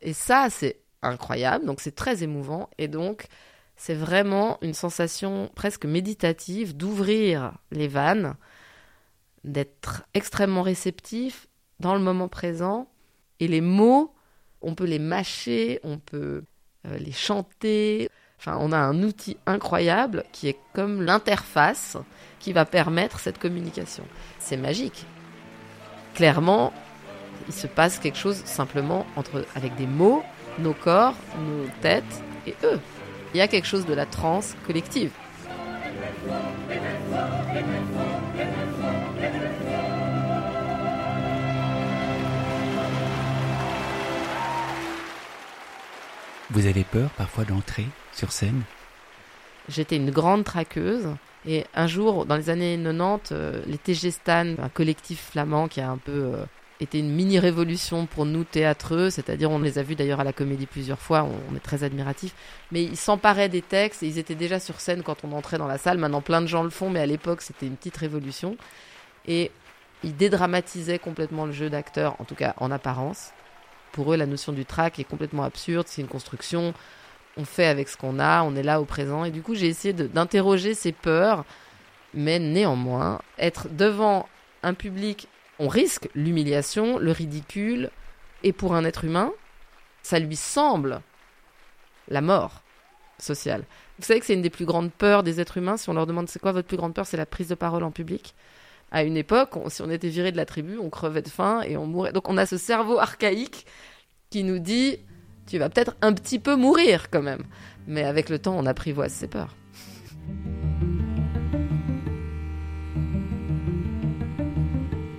Et 0.00 0.12
ça, 0.12 0.48
c'est 0.50 0.81
incroyable, 1.02 1.66
donc 1.66 1.80
c'est 1.80 1.94
très 1.94 2.22
émouvant, 2.22 2.70
et 2.78 2.88
donc 2.88 3.26
c'est 3.76 3.94
vraiment 3.94 4.58
une 4.62 4.74
sensation 4.74 5.50
presque 5.54 5.86
méditative 5.86 6.76
d'ouvrir 6.76 7.52
les 7.70 7.88
vannes, 7.88 8.36
d'être 9.44 10.04
extrêmement 10.14 10.62
réceptif 10.62 11.48
dans 11.80 11.94
le 11.94 12.00
moment 12.00 12.28
présent. 12.28 12.88
Et 13.40 13.48
les 13.48 13.60
mots, 13.60 14.14
on 14.60 14.74
peut 14.74 14.84
les 14.84 15.00
mâcher, 15.00 15.80
on 15.82 15.98
peut 15.98 16.44
euh, 16.86 16.96
les 16.98 17.12
chanter. 17.12 18.08
Enfin, 18.38 18.56
on 18.60 18.72
a 18.72 18.78
un 18.78 19.02
outil 19.02 19.36
incroyable 19.46 20.24
qui 20.32 20.48
est 20.48 20.58
comme 20.74 21.02
l'interface 21.02 21.96
qui 22.38 22.52
va 22.52 22.64
permettre 22.64 23.18
cette 23.18 23.38
communication. 23.38 24.04
C'est 24.38 24.56
magique. 24.56 25.06
Clairement, 26.14 26.72
il 27.48 27.54
se 27.54 27.66
passe 27.66 27.98
quelque 27.98 28.18
chose 28.18 28.36
simplement 28.44 29.06
entre, 29.16 29.44
avec 29.54 29.74
des 29.76 29.86
mots, 29.86 30.22
nos 30.58 30.74
corps, 30.74 31.14
nos 31.38 31.66
têtes 31.80 32.22
et 32.46 32.54
eux. 32.64 32.80
Il 33.34 33.38
y 33.38 33.40
a 33.40 33.48
quelque 33.48 33.66
chose 33.66 33.86
de 33.86 33.94
la 33.94 34.06
transe 34.06 34.54
collective. 34.66 35.10
Vous 46.50 46.66
avez 46.66 46.84
peur 46.84 47.08
parfois 47.16 47.44
d'entrer 47.44 47.86
sur 48.12 48.30
scène? 48.30 48.62
J'étais 49.68 49.96
une 49.96 50.10
grande 50.10 50.44
traqueuse. 50.44 51.08
Et 51.46 51.64
un 51.74 51.86
jour, 51.86 52.26
dans 52.26 52.36
les 52.36 52.50
années 52.50 52.78
90, 52.80 53.32
euh, 53.32 53.62
les 53.66 53.78
TG 53.78 54.10
Stan, 54.10 54.54
un 54.58 54.68
collectif 54.68 55.30
flamand 55.30 55.66
qui 55.66 55.80
a 55.80 55.90
un 55.90 55.96
peu 55.96 56.34
été 56.80 56.98
une 56.98 57.10
mini 57.10 57.38
révolution 57.38 58.06
pour 58.06 58.24
nous 58.24 58.44
théâtreux, 58.44 59.10
c'est-à-dire 59.10 59.50
on 59.50 59.58
les 59.58 59.78
a 59.78 59.82
vus 59.82 59.94
d'ailleurs 59.94 60.20
à 60.20 60.24
la 60.24 60.32
comédie 60.32 60.66
plusieurs 60.66 60.98
fois, 60.98 61.26
on, 61.50 61.56
est 61.56 61.60
très 61.60 61.84
admiratifs, 61.84 62.34
mais 62.70 62.82
ils 62.82 62.96
s'emparaient 62.96 63.48
des 63.48 63.62
textes 63.62 64.02
et 64.02 64.08
ils 64.08 64.18
étaient 64.18 64.34
déjà 64.34 64.58
sur 64.58 64.80
scène 64.80 65.02
quand 65.02 65.24
on 65.24 65.32
entrait 65.32 65.58
dans 65.58 65.66
la 65.66 65.78
salle. 65.78 65.98
Maintenant, 65.98 66.20
plein 66.20 66.40
de 66.40 66.46
gens 66.46 66.62
le 66.62 66.70
font, 66.70 66.90
mais 66.90 67.00
à 67.00 67.06
l'époque, 67.06 67.42
c'était 67.42 67.66
une 67.66 67.76
petite 67.76 67.96
révolution. 67.96 68.56
Et 69.26 69.50
ils 70.02 70.16
dédramatisaient 70.16 70.98
complètement 70.98 71.46
le 71.46 71.52
jeu 71.52 71.70
d'acteur, 71.70 72.16
en 72.20 72.24
tout 72.24 72.34
cas 72.34 72.54
en 72.58 72.70
apparence. 72.70 73.30
Pour 73.92 74.12
eux, 74.12 74.16
la 74.16 74.26
notion 74.26 74.52
du 74.52 74.64
track 74.64 74.98
est 74.98 75.04
complètement 75.04 75.44
absurde, 75.44 75.86
c'est 75.88 76.02
une 76.02 76.08
construction. 76.08 76.74
On 77.36 77.44
fait 77.44 77.66
avec 77.66 77.88
ce 77.88 77.96
qu'on 77.96 78.18
a, 78.18 78.42
on 78.42 78.56
est 78.56 78.62
là 78.62 78.80
au 78.80 78.84
présent. 78.84 79.24
Et 79.24 79.30
du 79.30 79.42
coup, 79.42 79.54
j'ai 79.54 79.68
essayé 79.68 79.92
d'interroger 79.94 80.74
ces 80.74 80.92
peurs, 80.92 81.44
mais 82.14 82.38
néanmoins, 82.38 83.20
être 83.38 83.68
devant 83.68 84.28
un 84.62 84.74
public, 84.74 85.28
on 85.58 85.68
risque 85.68 86.08
l'humiliation, 86.14 86.98
le 86.98 87.12
ridicule, 87.12 87.90
et 88.42 88.52
pour 88.52 88.74
un 88.74 88.84
être 88.84 89.04
humain, 89.04 89.32
ça 90.02 90.18
lui 90.18 90.36
semble 90.36 91.00
la 92.08 92.20
mort 92.20 92.62
sociale. 93.18 93.64
Vous 93.98 94.04
savez 94.04 94.20
que 94.20 94.26
c'est 94.26 94.34
une 94.34 94.42
des 94.42 94.50
plus 94.50 94.64
grandes 94.64 94.92
peurs 94.92 95.22
des 95.22 95.40
êtres 95.40 95.58
humains. 95.58 95.76
Si 95.76 95.88
on 95.88 95.94
leur 95.94 96.06
demande 96.06 96.28
c'est 96.28 96.40
quoi 96.40 96.52
votre 96.52 96.66
plus 96.66 96.76
grande 96.76 96.94
peur, 96.94 97.06
c'est 97.06 97.16
la 97.16 97.26
prise 97.26 97.48
de 97.48 97.54
parole 97.54 97.84
en 97.84 97.90
public. 97.90 98.34
À 98.90 99.04
une 99.04 99.16
époque, 99.16 99.54
si 99.68 99.80
on 99.82 99.90
était 99.90 100.08
viré 100.08 100.32
de 100.32 100.36
la 100.36 100.44
tribu, 100.44 100.78
on 100.78 100.90
crevait 100.90 101.22
de 101.22 101.28
faim 101.28 101.62
et 101.62 101.76
on 101.76 101.86
mourait. 101.86 102.12
Donc 102.12 102.28
on 102.28 102.36
a 102.36 102.46
ce 102.46 102.58
cerveau 102.58 102.98
archaïque 102.98 103.66
qui 104.30 104.44
nous 104.44 104.58
dit 104.58 104.98
tu 105.46 105.58
vas 105.58 105.68
peut-être 105.68 105.96
un 106.02 106.12
petit 106.12 106.38
peu 106.38 106.56
mourir 106.56 107.10
quand 107.10 107.22
même. 107.22 107.44
Mais 107.86 108.04
avec 108.04 108.28
le 108.28 108.38
temps, 108.38 108.56
on 108.56 108.66
apprivoise 108.66 109.12
ses 109.12 109.28
peurs. 109.28 109.56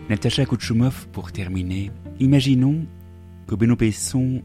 Natacha 0.10 0.46
Kouchoumov, 0.46 1.08
pour 1.14 1.32
terminer, 1.32 1.90
imaginons 2.20 2.86
que 3.48 3.56
Benoît 3.56 3.78
Besson 3.78 4.42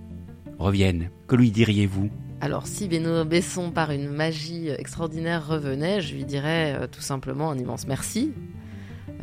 revienne. 0.59 1.11
Que 1.27 1.35
lui 1.35 1.51
diriez-vous? 1.51 2.11
Alors, 2.40 2.68
si 2.68 2.87
Benoît 2.87 3.25
Besson, 3.25 3.73
par 3.73 3.90
une 3.90 4.09
magie 4.09 4.68
extraordinaire, 4.68 5.47
revenait, 5.47 6.01
je 6.01 6.14
lui 6.14 6.25
dirais 6.25 6.77
euh, 6.79 6.87
tout 6.87 7.01
simplement 7.01 7.51
un 7.51 7.59
immense 7.59 7.88
merci. 7.88 8.33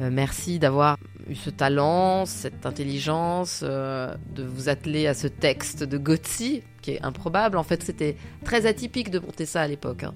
Euh, 0.02 0.10
merci 0.12 0.60
d'avoir 0.60 0.98
eu 1.30 1.36
ce 1.36 1.50
talent, 1.50 2.26
cette 2.26 2.65
intelligence, 2.65 3.62
euh, 3.63 4.13
de 4.36 4.43
vous 4.43 4.67
atteler 4.67 5.08
à 5.08 5.13
ce 5.13 5.28
texte 5.28 5.84
de 5.84 5.98
Gotzi, 5.98 6.63
qui 6.82 6.91
est 6.91 7.02
improbable. 7.02 7.58
En 7.58 7.63
fait, 7.63 7.82
c'était 7.82 8.17
très 8.43 8.65
atypique 8.65 9.10
de 9.10 9.19
monter 9.19 9.45
ça 9.45 9.62
à 9.62 9.67
l'époque. 9.67 10.04
hein. 10.04 10.13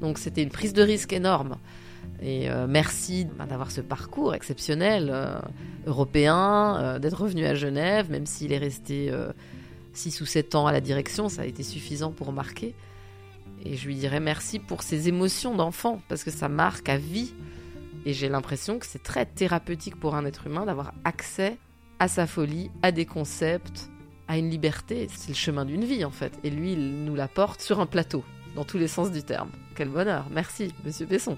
Donc, 0.00 0.18
c'était 0.18 0.42
une 0.42 0.48
prise 0.48 0.72
de 0.72 0.82
risque 0.82 1.12
énorme. 1.12 1.58
Et 2.20 2.50
euh, 2.50 2.66
merci 2.68 3.26
bah, 3.38 3.46
d'avoir 3.46 3.70
ce 3.70 3.80
parcours 3.80 4.34
exceptionnel 4.34 5.08
euh, 5.12 5.38
européen, 5.86 6.76
euh, 6.80 6.98
d'être 6.98 7.20
revenu 7.20 7.44
à 7.44 7.54
Genève, 7.54 8.10
même 8.10 8.26
s'il 8.26 8.52
est 8.52 8.58
resté 8.58 9.12
6 9.92 10.20
ou 10.20 10.26
7 10.26 10.54
ans 10.54 10.66
à 10.66 10.72
la 10.72 10.80
direction, 10.80 11.28
ça 11.28 11.42
a 11.42 11.44
été 11.44 11.62
suffisant 11.62 12.10
pour 12.10 12.32
marquer. 12.32 12.74
Et 13.64 13.76
je 13.76 13.86
lui 13.86 13.96
dirais 13.96 14.20
merci 14.20 14.58
pour 14.58 14.82
ses 14.82 15.08
émotions 15.08 15.54
d'enfant, 15.54 16.00
parce 16.08 16.24
que 16.24 16.30
ça 16.30 16.48
marque 16.48 16.88
à 16.88 16.96
vie. 16.96 17.34
Et 18.04 18.12
j'ai 18.12 18.28
l'impression 18.28 18.78
que 18.78 18.86
c'est 18.86 19.02
très 19.02 19.26
thérapeutique 19.26 19.98
pour 19.98 20.14
un 20.14 20.24
être 20.24 20.46
humain 20.46 20.64
d'avoir 20.64 20.94
accès 21.04 21.58
à 21.98 22.08
sa 22.08 22.26
folie, 22.26 22.70
à 22.82 22.92
des 22.92 23.06
concepts, 23.06 23.90
à 24.28 24.38
une 24.38 24.50
liberté. 24.50 25.08
C'est 25.12 25.30
le 25.30 25.34
chemin 25.34 25.64
d'une 25.64 25.84
vie 25.84 26.04
en 26.04 26.10
fait. 26.10 26.32
Et 26.44 26.50
lui, 26.50 26.72
il 26.72 27.04
nous 27.04 27.16
l'apporte 27.16 27.60
sur 27.60 27.80
un 27.80 27.86
plateau, 27.86 28.24
dans 28.54 28.64
tous 28.64 28.78
les 28.78 28.88
sens 28.88 29.10
du 29.10 29.22
terme. 29.22 29.50
Quel 29.74 29.88
bonheur. 29.88 30.26
Merci, 30.30 30.72
monsieur 30.84 31.06
Besson. 31.06 31.36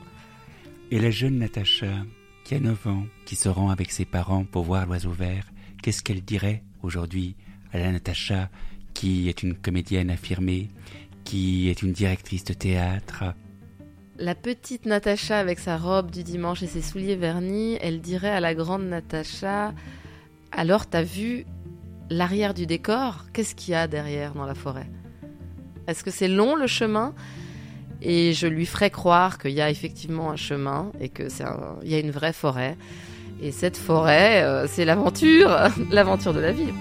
Et 0.92 0.98
la 0.98 1.12
jeune 1.12 1.38
Natacha, 1.38 2.05
qui 2.42 2.57
a 2.57 2.59
9 2.59 2.87
ans, 2.88 3.07
qui 3.24 3.37
se 3.37 3.48
rend 3.48 3.70
avec 3.70 3.92
ses 3.92 4.05
parents 4.05 4.44
pour 4.44 4.64
voir 4.64 4.87
l'oiseau 4.87 5.12
vert, 5.12 5.46
qu'est-ce 5.83 6.03
qu'elle 6.03 6.22
dirait 6.22 6.64
aujourd'hui 6.83 7.37
à 7.72 7.79
la 7.79 7.92
Natacha, 7.92 8.50
qui 8.92 9.29
est 9.29 9.44
une 9.44 9.55
comédienne 9.55 10.11
affirmée, 10.11 10.68
qui 11.22 11.68
est 11.68 11.83
une 11.83 11.92
directrice 11.92 12.42
de 12.42 12.55
théâtre? 12.55 13.22
La 14.18 14.35
petite 14.35 14.85
Natacha 14.85 15.38
avec 15.38 15.61
sa 15.61 15.79
robe 15.79 16.11
du 16.11 16.24
dimanche 16.24 16.64
et 16.64 16.66
ses 16.66 16.83
souliers 16.83 17.14
vernis, 17.14 17.79
elle 17.81 18.00
dirait 18.00 18.31
à 18.31 18.40
la 18.40 18.57
grande 18.57 18.83
Natacha 18.83 19.72
Alors, 20.50 20.87
t'as 20.87 21.05
vu 21.05 21.46
l'arrière 22.11 22.53
du 22.53 22.66
décor 22.66 23.26
Qu'est-ce 23.33 23.55
qu'il 23.55 23.72
y 23.72 23.76
a 23.76 23.87
derrière 23.87 24.35
dans 24.35 24.44
la 24.44 24.57
forêt? 24.57 24.90
Est-ce 25.87 26.03
que 26.03 26.11
c'est 26.11 26.26
long 26.26 26.57
le 26.57 26.66
chemin? 26.66 27.14
Et 28.03 28.33
je 28.33 28.47
lui 28.47 28.67
ferai 28.67 28.91
croire 28.91 29.39
qu'il 29.39 29.53
y 29.53 29.61
a 29.61 29.71
effectivement 29.71 30.31
un 30.31 30.37
chemin 30.37 30.91
et 31.01 31.09
qu'il 31.09 31.29
y 31.85 31.95
a 31.95 31.99
une 31.99 32.11
vraie 32.11 32.33
forêt. 32.33 32.77
Et 33.43 33.53
cette 33.53 33.77
forêt, 33.77 34.43
euh, 34.43 34.67
c'est 34.69 34.85
l'aventure, 34.85 35.51
l'aventure 35.91 36.35
de 36.35 36.41
la 36.41 36.53
vie. 36.53 36.73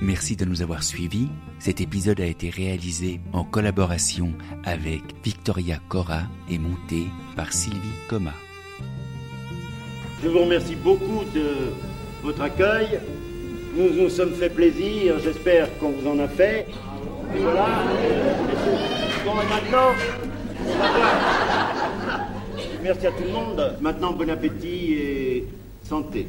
Merci 0.00 0.36
de 0.36 0.44
nous 0.44 0.62
avoir 0.62 0.84
suivis. 0.84 1.28
Cet 1.58 1.80
épisode 1.80 2.20
a 2.20 2.26
été 2.26 2.48
réalisé 2.48 3.20
en 3.32 3.42
collaboration 3.42 4.34
avec 4.64 5.02
Victoria 5.24 5.80
Cora 5.88 6.22
et 6.48 6.58
monté 6.58 7.06
par 7.34 7.52
Sylvie 7.52 7.78
Coma. 8.08 8.34
Je 10.22 10.28
vous 10.28 10.38
remercie 10.38 10.76
beaucoup 10.76 11.24
de 11.34 11.72
votre 12.22 12.42
accueil. 12.42 13.00
Nous 13.76 14.00
nous 14.00 14.08
sommes 14.08 14.32
fait 14.32 14.48
plaisir, 14.48 15.18
j'espère 15.18 15.76
qu'on 15.78 15.90
vous 15.90 16.08
en 16.08 16.20
a 16.20 16.28
fait. 16.28 16.66
Bon, 19.24 19.34
et 19.34 19.48
maintenant. 19.48 19.90
Merci 22.82 23.06
à 23.06 23.10
tout 23.10 23.24
le 23.24 23.32
monde. 23.32 23.76
Maintenant, 23.80 24.12
bon 24.12 24.30
appétit 24.30 24.92
et 24.94 25.46
santé. 25.82 26.28